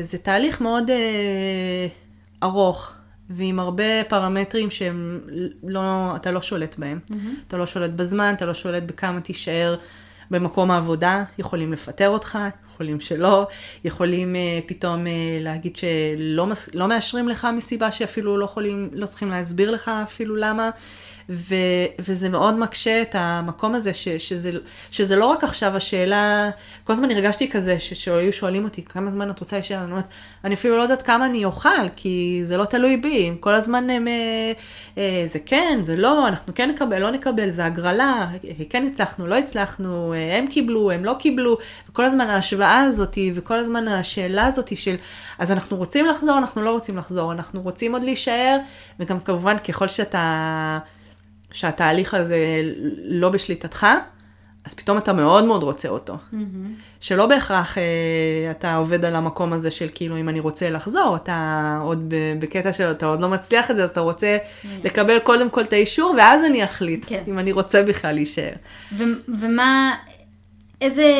[0.03, 1.87] זה תהליך מאוד אה,
[2.43, 2.93] ארוך.
[3.31, 5.21] ועם הרבה פרמטרים שהם
[5.63, 6.99] לא, אתה לא שולט בהם.
[7.11, 7.15] Mm-hmm.
[7.49, 9.77] אתה לא שולט בזמן, אתה לא שולט בכמה תישאר
[10.31, 12.39] במקום העבודה, יכולים לפטר אותך,
[12.75, 13.47] יכולים שלא,
[13.85, 15.09] יכולים uh, פתאום uh,
[15.43, 20.71] להגיד שלא לא מאשרים לך מסיבה שאפילו לא יכולים, לא צריכים להסביר לך אפילו למה.
[21.29, 21.55] ו,
[21.99, 24.51] וזה מאוד מקשה את המקום הזה, ש, שזה,
[24.91, 26.51] שזה לא רק עכשיו השאלה,
[26.85, 29.83] כל הזמן הרגשתי כזה, שהיו שואלים אותי, כמה זמן את רוצה להישאר?
[29.83, 30.09] אני אומרת,
[30.45, 34.09] אני אפילו לא יודעת כמה אני אוכל, כי זה לא תלוי בי, כל הזמן הם,
[34.09, 34.53] אה,
[34.99, 38.29] אה, זה כן, זה לא, אנחנו כן נקבל, לא נקבל, זה הגרלה,
[38.71, 41.59] כן הצלחנו, לא הצלחנו, אה, הם קיבלו, הם לא קיבלו,
[41.89, 44.97] וכל הזמן ההשוואה הזאת, וכל הזמן השאלה הזאת של,
[45.39, 48.59] אז אנחנו רוצים לחזור, אנחנו לא רוצים לחזור, אנחנו רוצים עוד להישאר,
[49.01, 50.79] וגם כמובן ככל שאתה...
[51.55, 52.37] שהתהליך הזה
[53.05, 53.87] לא בשליטתך,
[54.65, 56.15] אז פתאום אתה מאוד מאוד רוצה אותו.
[56.15, 56.37] Mm-hmm.
[57.01, 61.79] שלא בהכרח אה, אתה עובד על המקום הזה של כאילו אם אני רוצה לחזור, אתה
[61.83, 64.67] עוד בקטע של אתה עוד לא מצליח את זה, אז אתה רוצה mm-hmm.
[64.85, 67.23] לקבל קודם כל את האישור, ואז אני אחליט כן.
[67.29, 68.53] אם אני רוצה בכלל להישאר.
[68.93, 69.95] ו- ומה,
[70.81, 71.13] איזה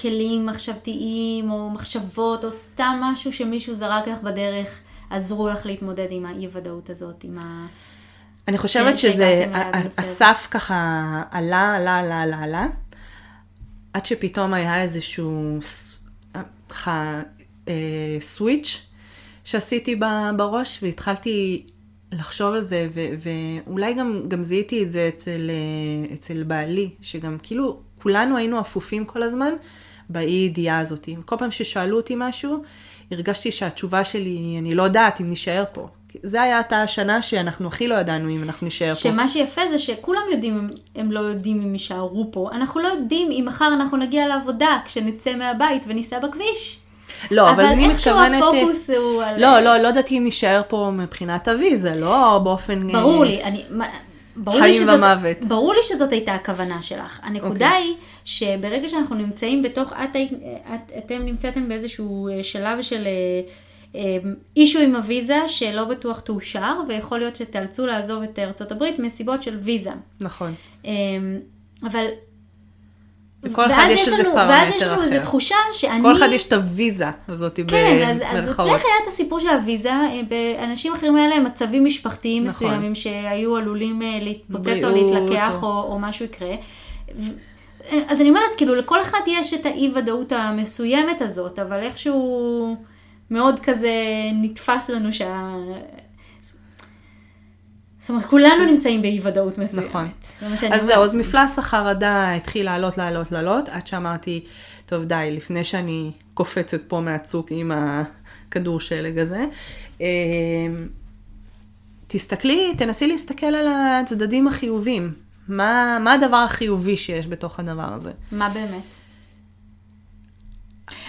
[0.00, 6.26] כלים מחשבתיים או מחשבות או סתם משהו שמישהו זרק לך בדרך עזרו לך להתמודד עם
[6.26, 7.66] האי ודאות הזאת, עם ה...
[8.48, 9.44] אני חושבת שזה,
[9.98, 12.66] הסף ככה עלה, עלה, עלה, עלה, עלה,
[13.92, 15.58] עד שפתאום היה איזשהו
[16.68, 17.22] ככה
[17.68, 18.86] אה, סוויץ'
[19.44, 20.00] שעשיתי
[20.36, 21.66] בראש, והתחלתי
[22.12, 23.08] לחשוב על זה, ו-
[23.66, 29.04] ואולי גם, גם זיהיתי את זה אצל, אה, אצל בעלי, שגם כאילו כולנו היינו אפופים
[29.04, 29.52] כל הזמן
[30.08, 31.08] באי ידיעה הזאת.
[31.24, 32.62] כל פעם ששאלו אותי משהו,
[33.10, 35.88] הרגשתי שהתשובה שלי, אני לא יודעת אם נישאר פה.
[36.22, 39.00] זה היה הייתה השנה שאנחנו הכי לא ידענו אם אנחנו נשאר פה.
[39.00, 42.48] שמה שיפה זה שכולם יודעים, הם לא יודעים אם יישארו פה.
[42.52, 46.78] אנחנו לא יודעים אם מחר אנחנו נגיע לעבודה כשנצא מהבית וניסע בכביש.
[47.30, 48.16] לא, אבל, אבל אני מתכוונת...
[48.16, 49.40] אבל איכשהו הפוקוס הוא על...
[49.40, 52.92] לא, לא, לא יודעת אם נישאר פה מבחינת הוויזה, לא באופן...
[52.92, 53.64] ברור לי, אני...
[54.36, 55.36] ברור חיים שזאת, ומוות.
[55.40, 57.20] ברור לי שזאת הייתה הכוונה שלך.
[57.22, 57.74] הנקודה okay.
[57.74, 57.82] אוקיי.
[57.82, 60.16] היא שברגע שאנחנו נמצאים בתוך, את,
[60.74, 63.06] את, אתם נמצאתם באיזשהו שלב של
[64.56, 69.58] אישו עם הוויזה שלא בטוח תאושר, ויכול להיות שתאלצו לעזוב את ארצות הברית מסיבות של
[69.62, 69.90] ויזה.
[70.20, 70.54] נכון.
[70.84, 70.90] אמ,
[71.82, 72.06] אבל...
[73.42, 74.48] לכל אחד יש איזה פרמטר אחר.
[74.48, 76.02] ואז יש לנו איזו תחושה שאני...
[76.02, 79.90] כל אחד יש את הוויזה הזאת כן, אז, אז אצלך היה את הסיפור של הוויזה,
[79.90, 82.66] אה, באנשים אחרים היה להם מצבים משפחתיים נכון.
[82.66, 86.54] מסוימים שהיו עלולים אה, להתפוצץ או להתלקח או, או משהו יקרה.
[88.08, 92.76] אז אני אומרת, כאילו, לכל אחד יש את האי-ודאות המסוימת הזאת, אבל איכשהו...
[93.30, 93.92] מאוד כזה
[94.42, 95.54] נתפס לנו שה...
[97.98, 99.88] זאת אומרת, כולנו נמצאים באי ודאות מסוימת.
[99.88, 100.08] נכון.
[100.72, 104.44] אז זהו, אז מפלס החרדה התחיל לעלות, לעלות, לעלות, עד שאמרתי,
[104.86, 109.44] טוב, די, לפני שאני קופצת פה מהצוק עם הכדור שלג הזה,
[110.00, 110.06] אמ,
[112.06, 115.12] תסתכלי, תנסי להסתכל על הצדדים החיובים.
[115.48, 118.10] מה, מה הדבר החיובי שיש בתוך הדבר הזה?
[118.32, 118.82] מה באמת?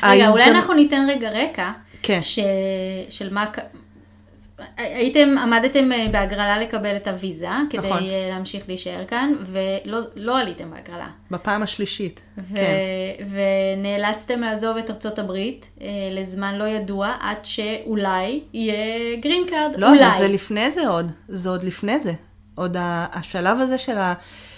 [0.04, 1.72] רגע, אולי אנחנו ניתן רגע רקע.
[2.06, 2.22] כן.
[2.22, 2.40] ש...
[3.10, 3.46] של מה...
[4.78, 8.04] הייתם, עמדתם אה, בהגרלה לקבל את הוויזה, כדי נכון.
[8.04, 11.08] אה, להמשיך להישאר כאן, ולא לא עליתם בהגרלה.
[11.32, 12.74] בפעם השלישית, ו- כן.
[13.32, 19.88] ונאלצתם לעזוב את ארצות הברית אה, לזמן לא ידוע, עד שאולי יהיה green card, לא,
[19.88, 20.00] אולי.
[20.00, 22.14] לא, אבל זה לפני זה עוד, זה עוד לפני זה.
[22.56, 24.14] עוד השלב הזה של, ה,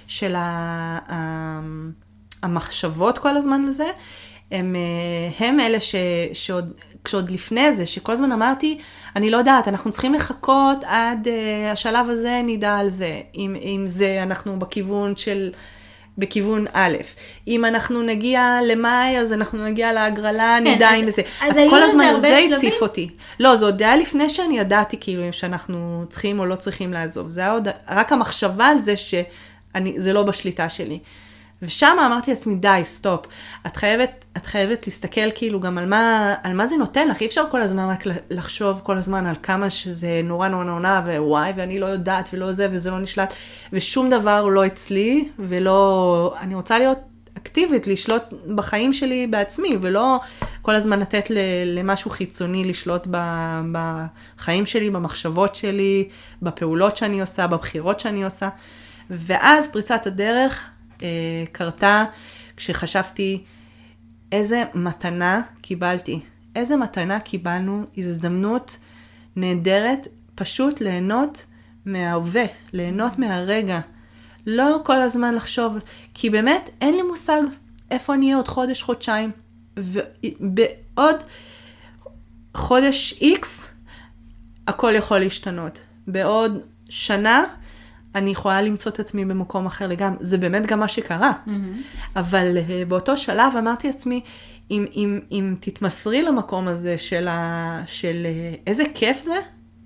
[0.08, 1.60] של ה,
[2.44, 3.88] המחשבות כל הזמן לזה,
[4.52, 4.76] הם,
[5.40, 5.96] הם אלה ש,
[6.34, 8.78] שעוד כשעוד לפני זה, שכל הזמן אמרתי,
[9.16, 13.22] אני לא יודעת, אנחנו צריכים לחכות עד uh, השלב הזה, נדע על זה.
[13.36, 15.52] אם, אם זה אנחנו בכיוון של,
[16.18, 16.98] בכיוון א',
[17.48, 21.22] אם אנחנו נגיע למאי, אז אנחנו נגיע להגרלה, כן, נדע אם זה.
[21.42, 23.10] אז, אז כל הזמן זה הציף אותי.
[23.40, 27.30] לא, זה עוד היה לפני שאני ידעתי כאילו שאנחנו צריכים או לא צריכים לעזוב.
[27.30, 31.00] זה היה עוד, רק המחשבה על זה שזה לא בשליטה שלי.
[31.62, 33.26] ושם אמרתי לעצמי, די, סטופ.
[33.68, 37.22] את חייבת, את חייבת להסתכל כאילו גם על מה, על מה זה נותן לך.
[37.22, 41.52] אי אפשר כל הזמן רק לחשוב כל הזמן על כמה שזה נורא נורא נורא, ווואי,
[41.56, 43.34] ואני לא יודעת, ולא זה, וזה לא נשלט,
[43.74, 46.36] ושום דבר לא אצלי, ולא...
[46.40, 47.00] אני רוצה להיות
[47.38, 48.24] אקטיבית, לשלוט
[48.56, 50.20] בחיים שלי בעצמי, ולא
[50.62, 51.32] כל הזמן לתת
[51.66, 53.08] למשהו חיצוני לשלוט
[53.72, 56.10] בחיים שלי, במחשבות שלי,
[56.42, 58.50] בפעולות שאני עושה, בבחירות שאני עושה.
[59.10, 60.70] ואז פריצת הדרך
[61.52, 62.06] קרתה
[62.58, 63.44] כשחשבתי
[64.32, 66.20] איזה מתנה קיבלתי,
[66.56, 68.78] איזה מתנה קיבלנו, הזדמנות
[69.36, 71.46] נהדרת, פשוט ליהנות
[71.86, 73.80] מההווה, ליהנות מהרגע.
[74.48, 75.78] לא כל הזמן לחשוב,
[76.14, 77.42] כי באמת אין לי מושג
[77.92, 79.32] איפה אני אהיה עוד חודש, חודשיים.
[79.78, 81.16] ובעוד
[82.54, 83.70] חודש איקס,
[84.68, 85.80] הכל יכול להשתנות.
[86.08, 87.44] בעוד שנה,
[88.16, 90.18] אני יכולה למצוא את עצמי במקום אחר לגמרי.
[90.22, 91.32] זה באמת גם מה שקרה.
[91.32, 91.50] Mm-hmm.
[92.16, 94.22] אבל uh, באותו שלב אמרתי לעצמי,
[94.72, 99.40] אם, אם, אם תתמסרי למקום הזה של, ה, של uh, איזה כיף זה,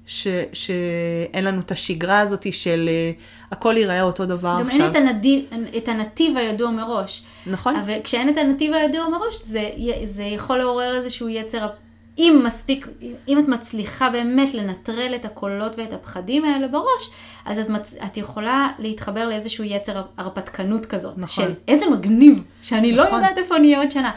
[0.05, 4.79] ש, שאין לנו את השגרה הזאת של uh, הכל ייראה אותו דבר גם עכשיו.
[4.79, 5.45] גם אין את, הנדיב,
[5.77, 7.23] את הנתיב הידוע מראש.
[7.47, 7.75] נכון.
[7.75, 9.69] אבל כשאין את הנתיב הידוע מראש, זה,
[10.03, 11.67] זה יכול לעורר איזשהו יצר
[12.17, 12.87] אם מספיק,
[13.27, 17.09] אם את מצליחה באמת לנטרל את הקולות ואת הפחדים האלה בראש,
[17.45, 17.93] אז את, מצ...
[18.05, 21.17] את יכולה להתחבר לאיזשהו יצר הרפתקנות כזאת.
[21.17, 21.45] נכון.
[21.45, 23.19] של איזה מגניב, שאני לא נכון.
[23.19, 24.11] לא יודעת איפה אני אהיה עוד שנה.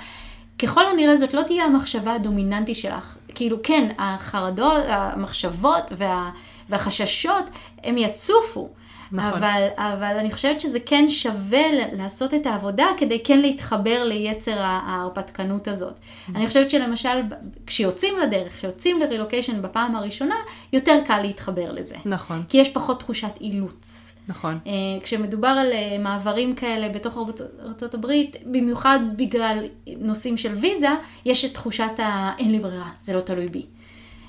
[0.59, 3.17] ככל הנראה זאת לא תהיה המחשבה הדומיננטית שלך.
[3.35, 6.31] כאילו כן, החרדות, המחשבות וה...
[6.69, 7.45] והחששות,
[7.85, 8.69] הם יצופו.
[9.15, 9.43] נכון.
[9.43, 15.69] אבל, אבל אני חושבת שזה כן שווה לעשות את העבודה כדי כן להתחבר ליצר ההרפתקנות
[15.69, 15.95] הזאת.
[15.95, 16.37] Mm-hmm.
[16.37, 17.21] אני חושבת שלמשל,
[17.67, 20.35] כשיוצאים לדרך, כשיוצאים לרילוקיישן בפעם הראשונה,
[20.73, 21.97] יותר קל להתחבר לזה.
[22.05, 22.43] נכון.
[22.49, 24.17] כי יש פחות תחושת אילוץ.
[24.29, 24.59] נכון.
[24.65, 24.69] Uh,
[25.03, 27.19] כשמדובר על uh, מעברים כאלה בתוך
[27.63, 30.89] ארצות הברית, במיוחד בגלל נושאים של ויזה,
[31.25, 32.33] יש את תחושת ה...
[32.39, 33.67] אין לי ברירה, זה לא תלוי בי.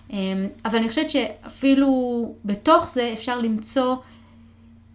[0.10, 0.14] Um,
[0.66, 3.96] אבל אני חושבת שאפילו בתוך זה אפשר למצוא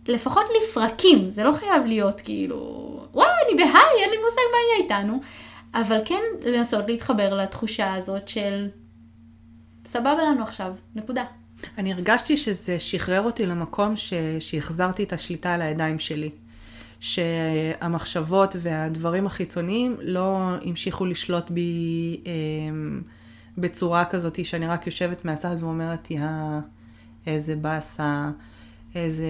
[0.08, 2.56] לפחות לפרקים, זה לא חייב להיות כאילו,
[3.12, 5.20] וואי, אני בהיי, אין לי מושג מה יהיה איתנו,
[5.74, 8.68] אבל כן לנסות להתחבר לתחושה הזאת של
[9.86, 11.24] סבבה לנו עכשיו, נקודה.
[11.78, 14.14] אני הרגשתי שזה שחרר אותי למקום ש...
[14.40, 16.30] שהחזרתי את השליטה על הידיים שלי.
[17.00, 22.32] שהמחשבות והדברים החיצוניים לא המשיכו לשלוט בי אה,
[23.58, 26.20] בצורה כזאת שאני רק יושבת מהצד ואומרת, יא,
[27.26, 28.30] איזה באסה,
[28.94, 29.26] איזה...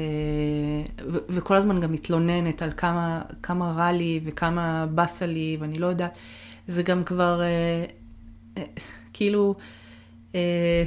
[1.12, 5.86] ו- וכל הזמן גם מתלוננת על כמה, כמה רע לי וכמה באסה לי, ואני לא
[5.86, 6.16] יודעת,
[6.66, 7.84] זה גם כבר אה,
[8.56, 8.64] אה,
[9.12, 9.54] כאילו...
[10.34, 10.84] אה,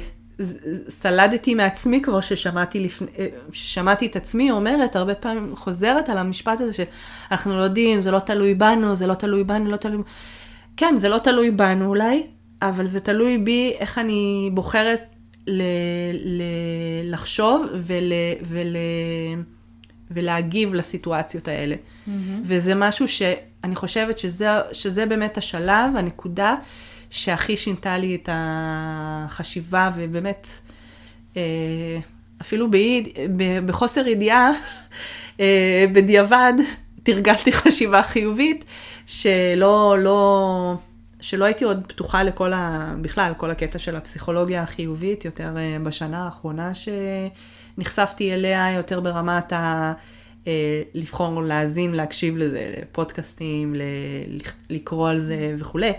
[0.88, 6.60] סלדתי מעצמי כבר ששמעתי, לפני, אה, ששמעתי את עצמי אומרת, הרבה פעמים חוזרת על המשפט
[6.60, 10.02] הזה שאנחנו לא יודעים, זה לא תלוי בנו, זה לא תלוי בנו, לא תלוי...
[10.76, 12.26] כן, זה לא תלוי בנו אולי,
[12.62, 15.13] אבל זה תלוי בי איך אני בוחרת
[15.46, 15.62] ל,
[16.12, 16.42] ל,
[17.04, 18.76] לחשוב ול, ול,
[20.10, 21.74] ולהגיב לסיטואציות האלה.
[21.74, 22.10] Mm-hmm.
[22.44, 26.54] וזה משהו שאני חושבת שזה, שזה באמת השלב, הנקודה,
[27.10, 30.46] שהכי שינתה לי את החשיבה, ובאמת,
[31.36, 31.42] אה,
[32.40, 33.12] אפילו באי,
[33.66, 34.52] בחוסר ידיעה,
[35.40, 36.52] אה, בדיעבד,
[37.02, 38.64] תרגלתי חשיבה חיובית,
[39.06, 40.74] שלא, לא,
[41.24, 42.94] שלא הייתי עוד פתוחה לכל ה...
[43.00, 49.92] בכלל, כל הקטע של הפסיכולוגיה החיובית, יותר אה, בשנה האחרונה שנחשפתי אליה, יותר ברמת ה...
[50.94, 53.74] לבחור להאזין, להקשיב לזה, לפודקאסטים,
[54.70, 55.92] לקרוא על זה וכולי.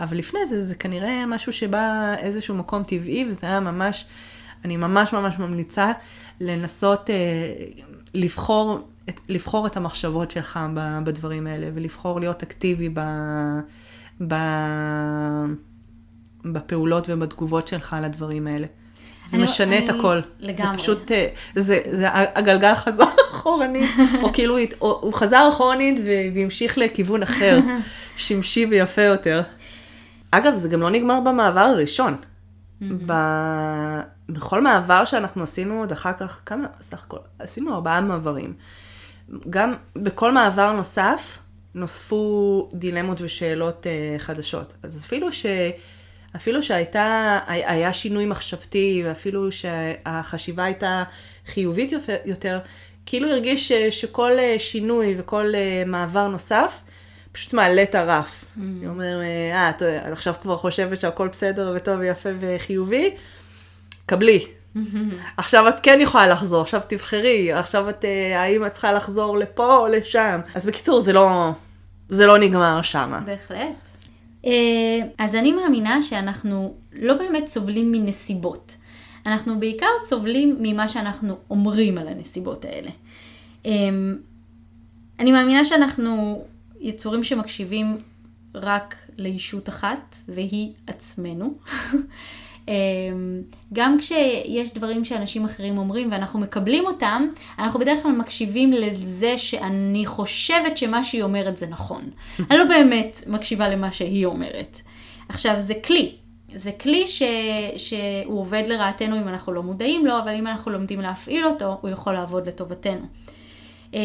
[0.00, 4.04] אבל לפני זה, זה כנראה משהו שבא איזשהו מקום טבעי, וזה היה ממש,
[4.64, 5.92] אני ממש ממש ממליצה
[6.40, 7.14] לנסות אה,
[8.14, 8.88] לבחור,
[9.28, 10.60] לבחור את המחשבות שלך
[11.04, 13.00] בדברים האלה, ולבחור להיות אקטיבי ב,
[16.44, 18.66] בפעולות ובתגובות שלך על הדברים האלה.
[19.26, 20.20] זה אני, משנה אני, את הכל.
[20.40, 20.72] לגמרי.
[20.72, 23.90] זה פשוט, אה, זה, זה הגלגל חזר אחורנית,
[24.22, 26.00] או כאילו, או, הוא חזר אחורנית
[26.34, 27.58] והמשיך לכיוון אחר,
[28.16, 29.42] שמשי ויפה יותר.
[30.30, 32.16] אגב, זה גם לא נגמר במעבר הראשון.
[33.06, 33.12] ב...
[34.28, 38.54] בכל מעבר שאנחנו עשינו עוד אחר כך, כמה, סך הכל, עשינו ארבעה מעברים.
[39.50, 41.38] גם בכל מעבר נוסף
[41.74, 44.72] נוספו דילמות ושאלות uh, חדשות.
[44.82, 45.46] אז אפילו, ש...
[46.36, 51.04] אפילו שהייתה, היה שינוי מחשבתי, ואפילו שהחשיבה הייתה
[51.46, 51.92] חיובית
[52.24, 52.58] יותר,
[53.06, 53.72] כאילו הרגיש ש...
[53.72, 56.80] שכל אה, שינוי וכל uh, מעבר נוסף,
[57.32, 58.44] פשוט מעלה את הרף.
[58.44, 58.60] Mm.
[58.80, 59.82] היא אומרת, אה, את
[60.12, 63.16] עכשיו כבר חושבת שהכל בסדר וטוב ויפה וחיובי?
[64.06, 64.46] קבלי,
[65.36, 69.76] עכשיו את כן יכולה לחזור, עכשיו תבחרי, עכשיו את, אה, האם את צריכה לחזור לפה
[69.76, 70.40] או לשם.
[70.54, 71.50] אז בקיצור, זה לא,
[72.08, 73.20] זה לא נגמר שמה.
[73.20, 73.88] בהחלט.
[74.46, 78.76] אה, אז אני מאמינה שאנחנו לא באמת סובלים מנסיבות.
[79.26, 82.90] אנחנו בעיקר סובלים ממה שאנחנו אומרים על הנסיבות האלה.
[83.66, 83.70] אה,
[85.18, 86.44] אני מאמינה שאנחנו
[86.80, 87.98] יצורים שמקשיבים
[88.54, 91.54] רק לישות אחת, והיא עצמנו.
[92.68, 97.26] אמ, גם כשיש דברים שאנשים אחרים אומרים ואנחנו מקבלים אותם,
[97.58, 102.10] אנחנו בדרך כלל מקשיבים לזה שאני חושבת שמה שהיא אומרת זה נכון.
[102.50, 104.80] אני לא באמת מקשיבה למה שהיא אומרת.
[105.28, 106.12] עכשיו, זה כלי.
[106.54, 107.22] זה כלי ש...
[107.76, 111.90] שהוא עובד לרעתנו אם אנחנו לא מודעים לו, אבל אם אנחנו לומדים להפעיל אותו, הוא
[111.90, 113.06] יכול לעבוד לטובתנו.
[113.94, 114.00] אה,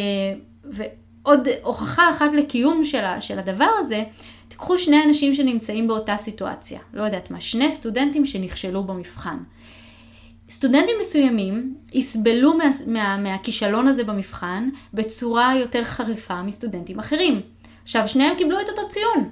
[0.63, 3.21] ועוד הוכחה אחת לקיום של, ה...
[3.21, 4.03] של הדבר הזה,
[4.57, 9.37] תיקחו שני אנשים שנמצאים באותה סיטואציה, לא יודעת מה, שני סטודנטים שנכשלו במבחן.
[10.49, 17.41] סטודנטים מסוימים יסבלו מה, מה, מהכישלון הזה במבחן בצורה יותר חריפה מסטודנטים אחרים.
[17.83, 19.29] עכשיו, שניהם קיבלו את אותו ציון.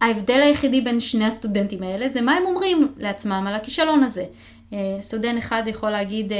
[0.00, 4.24] ההבדל היחידי בין שני הסטודנטים האלה זה מה הם אומרים לעצמם על הכישלון הזה.
[4.72, 6.38] אה, סטודנט אחד יכול להגיד, אה,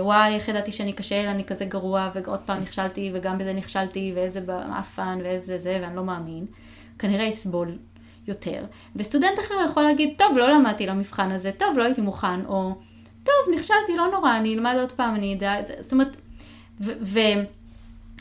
[0.00, 4.40] וואי, איך ידעתי שאני אכשל, אני כזה גרוע, ועוד פעם נכשלתי, וגם בזה נכשלתי, ואיזה
[4.46, 6.46] מאפן, ואיזה זה, ואני לא מאמין.
[6.98, 7.78] כנראה יסבול
[8.28, 8.64] יותר.
[8.96, 12.74] וסטודנט אחר יכול להגיד, טוב, לא למדתי למבחן הזה, טוב, לא הייתי מוכן, או
[13.24, 15.74] טוב, נכשלתי, לא נורא, אני אלמד עוד פעם, אני אדע את זה.
[15.80, 16.16] זאת אומרת,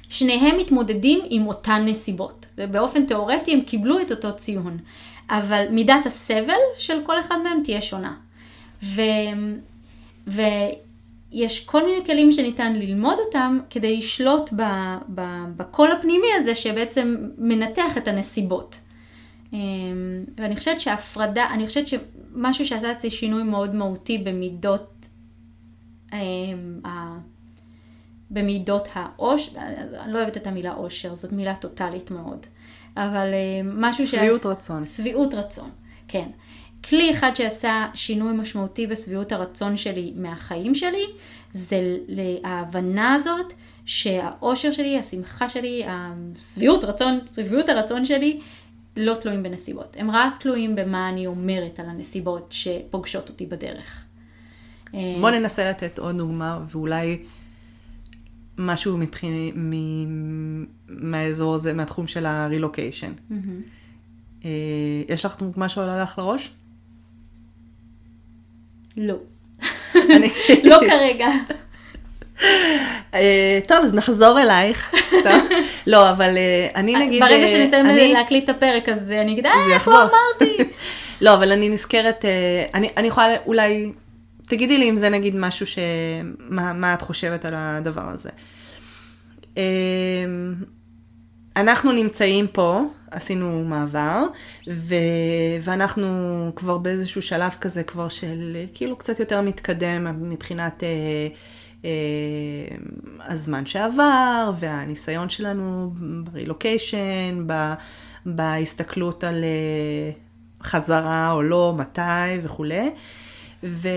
[0.10, 2.46] ושניהם מתמודדים עם אותן נסיבות.
[2.58, 4.78] ובאופן תיאורטי הם קיבלו את אותו ציון.
[5.30, 8.14] אבל מידת הסבל של כל אחד מהם תהיה שונה.
[8.84, 9.02] ו...
[11.32, 14.54] ויש כל מיני כלים שניתן ללמוד אותם כדי לשלוט
[15.58, 18.80] בקול הפנימי הזה שבעצם מנתח את הנסיבות.
[19.54, 25.06] אמ, ואני חושבת שהפרדה, אני חושבת שמשהו שעשה אצלי שינוי מאוד מהותי במידות,
[26.14, 26.82] אמ,
[28.32, 29.52] במידות העושר,
[30.00, 32.46] אני לא אוהבת את המילה עושר, זאת מילה טוטאלית מאוד,
[32.98, 34.12] אבל אמ, משהו ש...
[34.12, 34.86] שביעות רצון.
[34.86, 35.70] שביעות רצון,
[36.08, 36.30] כן.
[36.90, 41.06] כלי אחד שעשה שינוי משמעותי בשביעות הרצון שלי מהחיים שלי,
[41.52, 41.98] זה
[42.44, 43.54] ההבנה הזאת
[43.86, 48.40] שהאושר שלי, השמחה שלי, השביעות רצון, שביעות הרצון שלי,
[48.98, 49.96] לא תלויים בנסיבות.
[50.00, 54.04] הם רק תלויים במה אני אומרת על הנסיבות שפוגשות אותי בדרך.
[54.94, 57.24] בוא ננסה לתת עוד דוגמה, ואולי
[58.58, 59.54] משהו מבחינת,
[60.88, 63.14] מהאזור הזה, מהתחום של הרילוקיישן.
[63.32, 64.48] Mm-hmm.
[65.10, 66.52] יש לך דוגמה שעולה לך לראש?
[68.98, 69.16] לא.
[70.64, 71.28] לא כרגע.
[73.14, 74.94] אה, טוב, אז נחזור אלייך.
[75.88, 77.24] לא, אבל אה, אני אה, נגיד...
[77.24, 80.64] ברגע שנסיים להקליט את הפרק, אז אני אגיד, אה, איך לא אמרתי?
[81.22, 82.26] לא, אבל אני נזכרת,
[82.74, 83.92] אני יכולה אולי,
[84.46, 85.80] תגידי לי אם זה נגיד משהו ש...
[86.50, 88.30] מה את חושבת על הדבר הזה.
[91.56, 94.24] אנחנו נמצאים פה, עשינו מעבר,
[94.70, 94.96] ו...
[95.62, 96.08] ואנחנו
[96.56, 101.28] כבר באיזשהו שלב כזה כבר של כאילו קצת יותר מתקדם מבחינת אה,
[101.86, 101.90] אה,
[103.20, 105.94] הזמן שעבר והניסיון שלנו
[106.24, 107.74] ברילוקיישן, ב...
[108.26, 110.12] בהסתכלות על אה,
[110.64, 112.02] חזרה או לא, מתי
[112.44, 112.90] וכולי.
[113.64, 113.90] ו...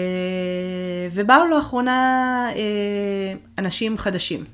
[1.13, 4.45] ובאו לאחרונה אה, אנשים חדשים,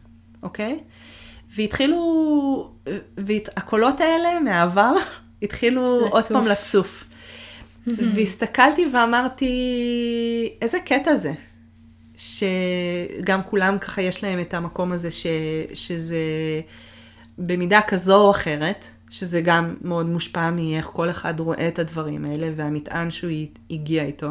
[0.43, 0.81] אוקיי?
[1.57, 2.71] והתחילו,
[3.17, 4.93] והקולות האלה מהעבר
[5.43, 6.13] התחילו לצוף.
[6.13, 7.05] עוד פעם לצוף.
[7.87, 9.53] והסתכלתי ואמרתי,
[10.63, 11.33] איזה קטע זה.
[12.17, 15.27] שגם כולם ככה יש להם את המקום הזה ש,
[15.75, 16.21] שזה
[17.39, 22.51] במידה כזו או אחרת, שזה גם מאוד מושפע מאיך כל אחד רואה את הדברים האלה
[22.57, 23.31] והמטען שהוא
[23.71, 24.29] הגיע איתו.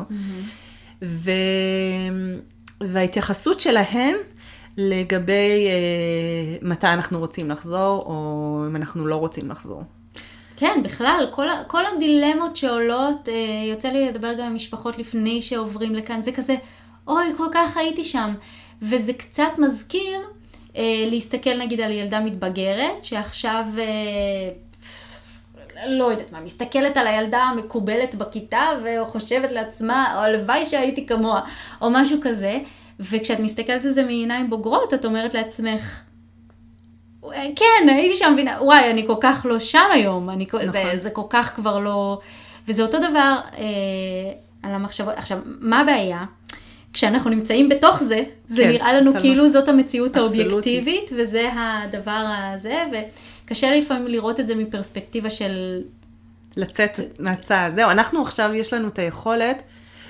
[1.01, 1.31] ו...
[2.81, 4.15] וההתייחסות שלהם
[4.77, 9.83] לגבי אה, מתי אנחנו רוצים לחזור, או אם אנחנו לא רוצים לחזור.
[10.57, 13.33] כן, בכלל, כל, כל הדילמות שעולות, אה,
[13.69, 16.55] יוצא לי לדבר גם עם משפחות לפני שעוברים לכאן, זה כזה,
[17.07, 18.33] אוי, כל כך הייתי שם.
[18.81, 20.19] וזה קצת מזכיר
[20.77, 24.49] אה, להסתכל נגיד על ילדה מתבגרת, שעכשיו, אה,
[25.87, 31.41] לא יודעת מה, מסתכלת על הילדה המקובלת בכיתה וחושבת לעצמה, הלוואי שהייתי כמוה,
[31.81, 32.59] או משהו כזה.
[32.99, 36.01] וכשאת מסתכלת על זה מעיניים בוגרות, את אומרת לעצמך,
[37.55, 40.71] כן, הייתי שם, מבינה, וואי, אני כל כך לא שם היום, אני, נכון.
[40.71, 42.19] זה, זה כל כך כבר לא...
[42.67, 43.63] וזה אותו דבר אה,
[44.63, 45.13] על המחשבות.
[45.17, 46.25] עכשיו, מה הבעיה?
[46.93, 49.49] כשאנחנו נמצאים בתוך זה, זה כן, נראה לנו כאילו לא...
[49.49, 52.83] זאת המציאות האובייקטיבית, וזה הדבר הזה,
[53.45, 55.81] וקשה לפעמים לראות את זה מפרספקטיבה של...
[56.57, 57.71] לצאת מהצד.
[57.75, 59.63] זהו, אנחנו עכשיו, יש לנו את היכולת,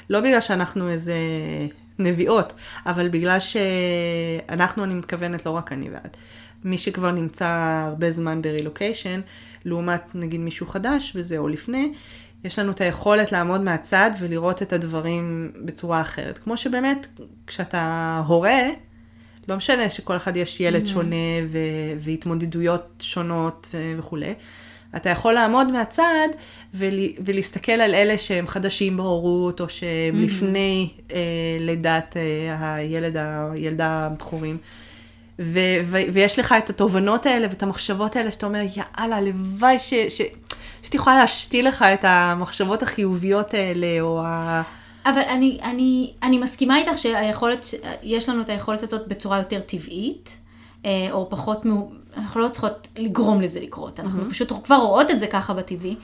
[0.09, 1.15] לא בגלל שאנחנו איזה
[1.99, 2.53] נביאות,
[2.85, 6.17] אבל בגלל שאנחנו, אני מתכוונת, לא רק אני ואת,
[6.63, 7.47] מי שכבר נמצא
[7.87, 9.21] הרבה זמן ברילוקיישן,
[9.65, 11.93] לעומת נגיד מישהו חדש וזה, או לפני,
[12.43, 16.37] יש לנו את היכולת לעמוד מהצד ולראות את הדברים בצורה אחרת.
[16.37, 17.07] כמו שבאמת,
[17.47, 18.59] כשאתה הורה,
[19.47, 20.87] לא משנה שכל אחד יש ילד mm-hmm.
[20.87, 21.15] שונה
[21.47, 21.59] ו-
[21.99, 24.33] והתמודדויות שונות וכולי.
[24.95, 26.27] אתה יכול לעמוד מהצד
[26.73, 30.25] ול- ולהסתכל על אלה שהם חדשים בהורות, או שהם mm-hmm.
[30.25, 31.19] לפני אה,
[31.59, 33.17] לידת אה, הילד,
[33.53, 34.57] הילדה הבכורים.
[35.39, 39.93] ו- ו- ויש לך את התובנות האלה ואת המחשבות האלה שאתה אומר, יאללה, הלוואי ש...
[39.93, 40.21] ש-
[40.81, 44.61] שהייתי יכולה להשתיל לך את המחשבות החיוביות האלה, או ה...
[45.05, 47.67] אבל אני, אני, אני מסכימה איתך שהיכולת,
[48.03, 50.37] יש לנו את היכולת הזאת בצורה יותר טבעית,
[51.11, 51.65] או פחות,
[52.17, 54.31] אנחנו לא צריכות לגרום לזה לקרות, אנחנו mm-hmm.
[54.31, 55.95] פשוט כבר רואות את זה ככה בטבעי,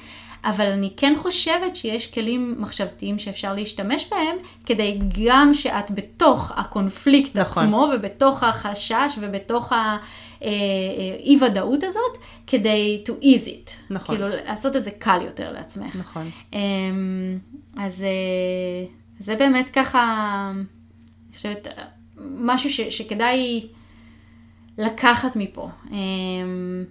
[0.44, 7.38] אבל אני כן חושבת שיש כלים מחשבתיים שאפשר להשתמש בהם, כדי גם שאת בתוך הקונפליקט
[7.38, 7.64] נכון.
[7.64, 9.98] עצמו, ובתוך החשש, ובתוך ה...
[10.42, 12.18] האי אה, ודאות הזאת,
[12.48, 13.72] כדי to ease it.
[13.90, 14.16] נכון.
[14.16, 15.96] כאילו, לעשות את זה קל יותר לעצמך.
[15.96, 16.30] נכון.
[16.54, 17.38] אמ,
[17.78, 18.86] אז אה,
[19.20, 21.68] זה באמת ככה, אני חושבת,
[22.18, 23.68] משהו ש, שכדאי
[24.82, 25.70] לקחת מפה.
[25.92, 26.86] אמ,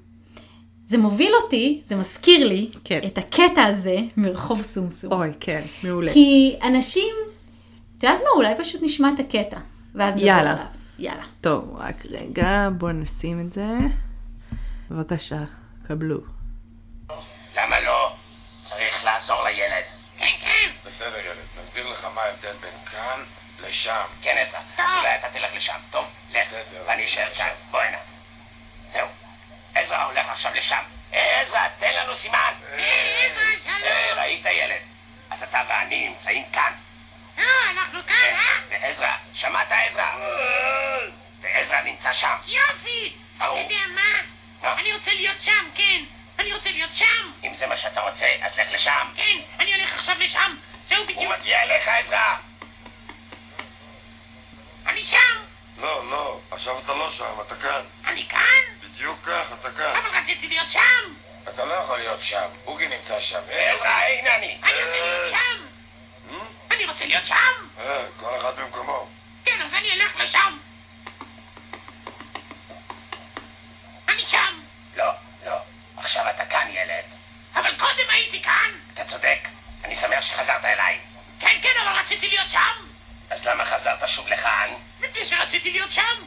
[0.87, 2.99] זה מוביל אותי, זה מזכיר לי כן.
[3.07, 5.13] את הקטע הזה מרחוב סומסום.
[5.13, 6.13] אוי, כן, מעולה.
[6.13, 7.15] כי אנשים,
[7.99, 9.59] את יודעת מה, אולי פשוט נשמע את הקטע,
[9.95, 10.53] ואז נדבר עליו.
[10.53, 10.67] יאללה.
[10.99, 11.25] יאללה.
[11.41, 13.67] טוב, רק רגע, בואו נשים את זה.
[14.91, 15.45] בבקשה,
[15.89, 16.21] קבלו.
[17.57, 18.13] למה לא?
[18.61, 19.85] צריך לעזור לילד.
[20.19, 20.71] כן, כן.
[20.87, 21.63] בסדר, ילד.
[21.63, 23.21] נסביר לך מה ההבדל בין כאן
[23.69, 24.05] לשם.
[24.23, 24.61] כן, עזרא.
[24.79, 25.75] אז אולי אתה תלך לשם.
[25.91, 26.05] טוב.
[26.51, 26.83] בסדר.
[26.87, 27.49] ואני אשאר כאן.
[27.71, 27.99] בוא הנה.
[28.89, 29.07] זהו.
[29.75, 30.83] עזרא הולך עכשיו לשם.
[31.13, 32.55] עזרא, תן לנו סימן.
[32.73, 34.19] עזרא, שלום.
[34.19, 34.81] ראית ילד?
[35.31, 36.73] אז אתה ואני נמצאים כאן.
[37.39, 38.15] אה, אנחנו כאן.
[38.35, 38.59] אה?
[38.69, 40.11] ועזרא, שמעת עזרא?
[41.41, 42.37] ועזרא נמצא שם.
[42.47, 43.17] יופי!
[43.37, 44.73] אתה יודע מה?
[44.73, 46.03] אני רוצה להיות שם, כן.
[46.39, 47.33] אני רוצה להיות שם.
[47.45, 49.09] אם זה מה שאתה רוצה, אז לך לשם.
[49.17, 50.57] כן, אני הולך עכשיו לשם.
[50.89, 51.19] זהו בדיוק.
[51.19, 52.37] הוא מגיע אליך, עזרא.
[54.87, 55.50] אני שם.
[55.81, 57.83] לא, לא, עכשיו אתה לא שם, אתה כאן.
[58.07, 58.41] אני כאן?
[58.81, 59.95] בדיוק כך, אתה כאן.
[59.97, 61.15] אבל רציתי להיות שם.
[61.49, 63.41] אתה לא יכול להיות שם, בוגי נמצא שם.
[63.51, 64.59] עזרא, הנה אני.
[64.63, 65.67] אני רוצה להיות שם.
[66.71, 67.37] אני רוצה להיות שם!
[67.79, 69.09] אה, כל אחד במקומו.
[69.45, 70.59] כן, אז אני אלך לשם.
[74.09, 74.61] אני שם.
[74.97, 75.13] לא,
[75.47, 75.57] לא.
[75.97, 77.05] עכשיו אתה כאן, ילד.
[77.55, 78.71] אבל קודם הייתי כאן.
[78.95, 79.39] אתה צודק.
[79.85, 80.99] אני שמח שחזרת אליי.
[81.41, 82.87] כן, כן, אבל רציתי להיות שם.
[83.31, 84.71] אז למה חזרת שוב לכאן?
[85.01, 86.25] מפני שרציתי להיות שם.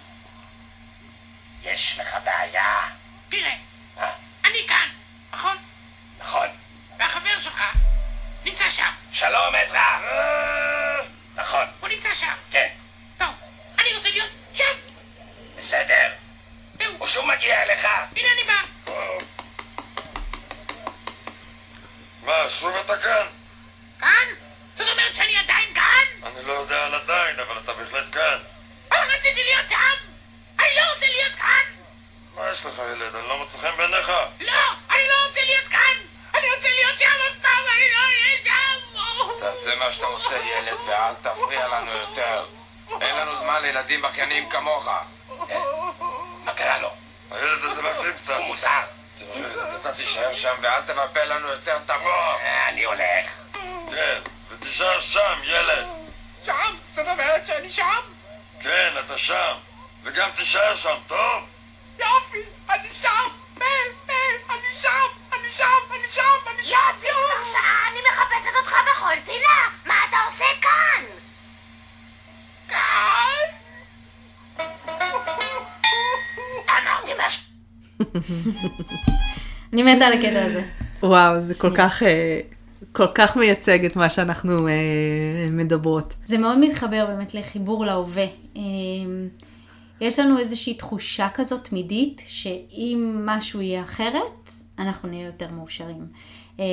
[1.63, 2.89] יש לך בעיה.
[3.29, 3.55] תראה,
[3.97, 4.11] אה?
[4.45, 4.89] אני כאן,
[5.33, 5.57] נכון?
[6.19, 6.47] נכון.
[6.99, 7.63] והחבר שלך
[8.45, 8.91] נמצא שם.
[9.11, 9.99] שלום, עזרא!
[11.35, 11.67] נכון.
[11.79, 12.33] הוא נמצא שם.
[12.51, 12.69] כן.
[13.17, 13.29] טוב,
[13.79, 14.73] אני רוצה להיות שם.
[15.57, 16.13] בסדר.
[16.97, 17.85] הוא שוב מגיע אליך.
[18.15, 18.91] הנה אני בא.
[22.23, 23.27] מה, שוב אתה כאן?
[23.99, 24.27] כאן?
[24.77, 26.27] זאת אומרת שאני עדיין כאן?
[26.27, 28.37] אני לא יודע על עדיין, אבל אתה בהחלט כאן.
[28.89, 30.05] אבל רציתי להיות שם!
[30.59, 31.65] אני לא רוצה להיות כאן!
[32.35, 33.15] מה יש לך, ילד?
[33.15, 34.09] אני לא מוצא חן בעיניך?
[34.09, 34.53] לא!
[34.89, 36.05] אני לא רוצה להיות כאן!
[36.35, 37.63] אני רוצה להיות שם אף פעם!
[37.75, 39.39] אני לא אהיה שם!
[39.39, 42.45] תעשה מה שאתה רוצה, ילד, ואל תפריע לנו יותר.
[43.01, 44.89] אין לנו זמן לילדים בכיינים כמוך.
[46.43, 46.89] מה קרה לו?
[47.31, 48.35] הילד הזה מקסים קצת.
[48.37, 48.83] הוא מוזר.
[49.81, 52.37] אתה תישאר שם ואל תבלבל לנו יותר את המוח.
[52.67, 53.29] אני הולך.
[53.91, 55.87] כן, ותישאר שם, ילד.
[56.45, 56.75] שם?
[56.95, 58.01] זאת אומרת שאני שם?
[58.61, 59.53] כן, אתה שם.
[60.03, 61.43] וגם תישאר שם, טוב?
[61.99, 62.42] יופי,
[66.63, 67.07] יופי,
[67.51, 69.57] שעה אני מחפשת אותך בכל פינה!
[69.85, 71.03] מה אתה עושה כאן?
[72.67, 73.43] כאן?
[76.69, 77.43] אמרתי משהו.
[79.73, 80.63] אני מתה על הקטע הזה.
[81.03, 82.03] וואו, זה כל כך...
[82.03, 82.39] אה,
[82.91, 84.73] כל כך מייצג את מה שאנחנו אה,
[85.51, 86.13] מדברות.
[86.25, 88.25] זה מאוד מתחבר באמת לחיבור להווה.
[88.57, 88.61] אה,
[90.01, 96.07] יש לנו איזושהי תחושה כזאת תמידית, שאם משהו יהיה אחרת, אנחנו נהיה יותר מאושרים.
[96.59, 96.65] אה,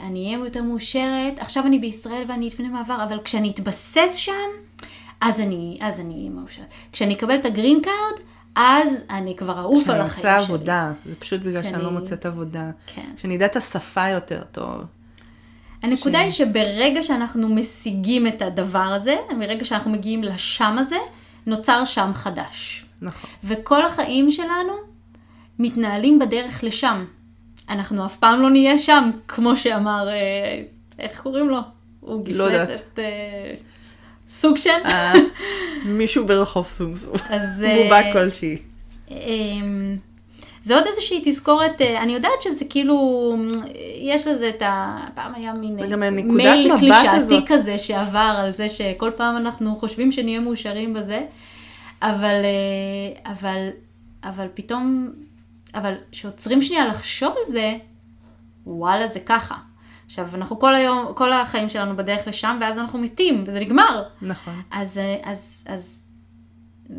[0.00, 4.32] אני אהיה יותר מאושרת, עכשיו אני בישראל ואני לפני מעבר, אבל כשאני אתבסס שם,
[5.20, 6.66] אז אני אהיה מאושרת.
[6.92, 10.22] כשאני אקבל את ה green card, אז אני כבר אעוף על החיים שלי.
[10.22, 12.70] כשאני אמצא עבודה, זה פשוט בגלל שאני לא מוצאת עבודה.
[12.94, 13.10] כן.
[13.16, 14.82] כשאני אדע את השפה יותר טוב.
[15.82, 16.22] הנקודה ש...
[16.22, 20.98] היא שברגע שאנחנו משיגים את הדבר הזה, מרגע שאנחנו מגיעים לשם הזה,
[21.46, 22.84] נוצר שם חדש.
[23.02, 23.30] נכון.
[23.44, 24.72] וכל החיים שלנו
[25.58, 27.04] מתנהלים בדרך לשם.
[27.70, 30.62] אנחנו אף פעם לא נהיה שם, כמו שאמר, אה,
[30.98, 31.58] איך קוראים לו?
[32.00, 32.98] הוא לא גיפלץ את...
[32.98, 33.54] אה,
[34.28, 34.70] סוג של.
[34.84, 35.12] אה,
[35.84, 37.14] מישהו ברחוב סומסום.
[37.28, 37.64] אז...
[37.82, 38.56] בובה כלשהי.
[39.10, 39.96] אמ,
[40.62, 43.36] זה עוד איזושהי תזכורת, אני יודעת שזה כאילו,
[44.00, 44.98] יש לזה את ה...
[45.14, 45.76] פעם היה מין
[46.34, 47.46] מייל קלישאתי.
[47.46, 51.20] כזה שעבר על זה שכל פעם אנחנו חושבים שנהיה מאושרים בזה,
[52.02, 52.34] אבל,
[53.26, 53.68] אבל,
[54.24, 55.10] אבל פתאום,
[55.74, 57.72] אבל כשעוצרים שנייה לחשוב על זה,
[58.66, 59.54] וואלה זה ככה.
[60.06, 64.02] עכשיו, אנחנו כל היום, כל החיים שלנו בדרך לשם, ואז אנחנו מתים, וזה נגמר.
[64.22, 64.62] נכון.
[64.70, 66.08] אז, אה, אז, אז
[66.90, 66.96] אה,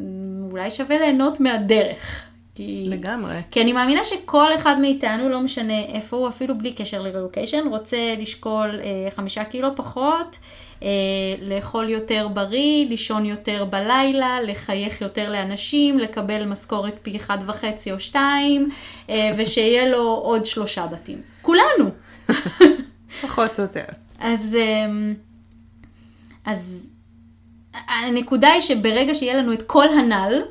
[0.51, 2.31] אולי שווה ליהנות מהדרך.
[2.55, 3.35] כי, לגמרי.
[3.51, 7.97] כי אני מאמינה שכל אחד מאיתנו, לא משנה איפה הוא, אפילו בלי קשר לרילוקיישן, רוצה
[8.17, 10.37] לשקול אה, חמישה קילו פחות, אה,
[11.41, 17.99] לאכול יותר בריא, לישון יותר בלילה, לחייך יותר לאנשים, לקבל משכורת פי אחד וחצי או
[17.99, 18.69] שתיים,
[19.09, 21.21] אה, ושיהיה לו עוד שלושה בתים.
[21.41, 21.89] כולנו.
[23.21, 23.85] פחות או יותר.
[24.19, 25.13] אז, אמ,
[26.45, 26.89] אז
[27.73, 30.41] הנקודה היא שברגע שיהיה לנו את כל הנ"ל,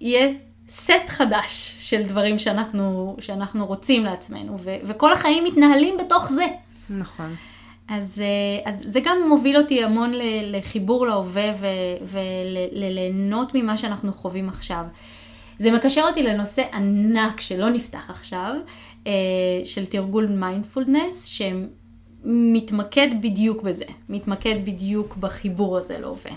[0.00, 0.32] יהיה
[0.68, 6.44] סט חדש של דברים שאנחנו, שאנחנו רוצים לעצמנו, ו, וכל החיים מתנהלים בתוך זה.
[6.90, 7.36] נכון.
[7.88, 10.12] אז, אה, אז זה גם מוביל אותי המון
[10.42, 11.52] לחיבור להווה
[12.72, 14.84] וליהנות ממה שאנחנו חווים עכשיו.
[15.58, 18.54] זה מקשר אותי לנושא ענק שלא נפתח עכשיו,
[19.06, 19.12] אה,
[19.64, 21.24] של תרגול מיינדפולנס,
[22.24, 26.32] שמתמקד בדיוק בזה, מתמקד בדיוק בחיבור הזה להווה.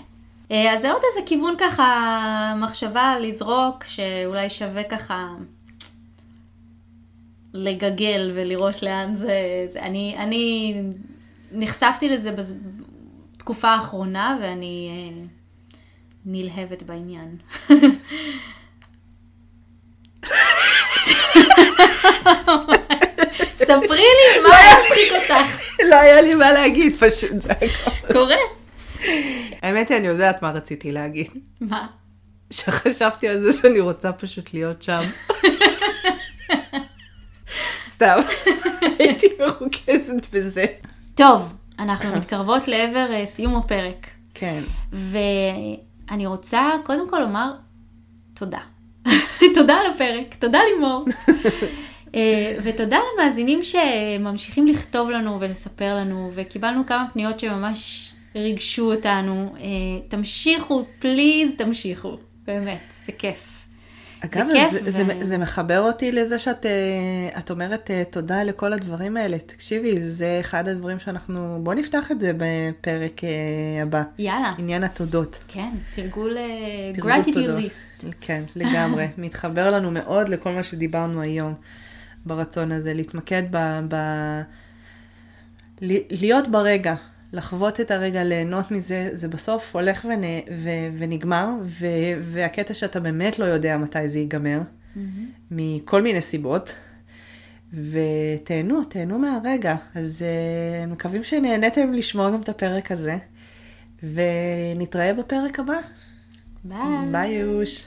[0.50, 5.28] אה, אז זה עוד איזה כיוון ככה, מחשבה לזרוק, שאולי שווה ככה
[7.54, 9.64] לגגל ולראות לאן זה...
[9.66, 10.74] זה אני, אני
[11.56, 12.30] נחשפתי לזה
[13.36, 15.24] בתקופה האחרונה, ואני אה,
[16.26, 17.36] נלהבת בעניין.
[23.54, 25.60] ספרי לי מה מצחיק אותך.
[25.88, 27.30] לא היה לי מה להגיד, פשוט.
[28.12, 28.36] קורה.
[29.62, 31.30] האמת היא, אני יודעת מה רציתי להגיד.
[31.60, 31.86] מה?
[32.50, 34.98] שחשבתי על זה שאני רוצה פשוט להיות שם.
[37.92, 38.18] סתם,
[38.98, 40.66] הייתי מרוכזת בזה.
[41.16, 44.06] טוב, אנחנו מתקרבות לעבר אה, סיום הפרק.
[44.34, 44.62] כן.
[44.92, 47.52] ואני רוצה קודם כל לומר
[48.34, 48.58] תודה.
[49.54, 51.04] תודה על הפרק, תודה לימור.
[52.14, 59.54] אה, ותודה למאזינים שממשיכים לכתוב לנו ולספר לנו, וקיבלנו כמה פניות שממש ריגשו אותנו.
[59.60, 59.64] אה,
[60.08, 63.55] תמשיכו, פליז תמשיכו, באמת, זה כיף.
[64.34, 68.42] אגב, כיף זה, ו- זה, זה מחבר אותי לזה שאת אה, את אומרת אה, תודה
[68.42, 69.38] לכל הדברים האלה.
[69.38, 71.60] תקשיבי, זה אחד הדברים שאנחנו...
[71.62, 74.02] בוא נפתח את זה בפרק אה, הבא.
[74.18, 75.44] יאללה, עניין התודות.
[75.48, 76.36] כן, תרגול
[76.94, 78.06] תרגול gratitude list.
[78.20, 79.08] כן, לגמרי.
[79.18, 81.54] מתחבר לנו מאוד לכל מה שדיברנו היום
[82.26, 83.80] ברצון הזה, להתמקד ב...
[83.88, 83.96] ב...
[86.10, 86.94] להיות ברגע,
[87.36, 90.24] לחוות את הרגע, ליהנות מזה, זה בסוף הולך ונ...
[90.56, 90.70] ו...
[90.98, 91.86] ונגמר, ו...
[92.22, 94.60] והקטע שאתה באמת לא יודע מתי זה ייגמר,
[95.50, 96.74] מכל מיני סיבות.
[97.72, 99.76] ותהנו, תהנו מהרגע.
[99.94, 103.16] אז uh, מקווים שנהניתם לשמוע גם את הפרק הזה,
[104.02, 105.78] ונתראה בפרק הבא.
[106.64, 106.78] ביי.
[107.12, 107.86] ביי יוש.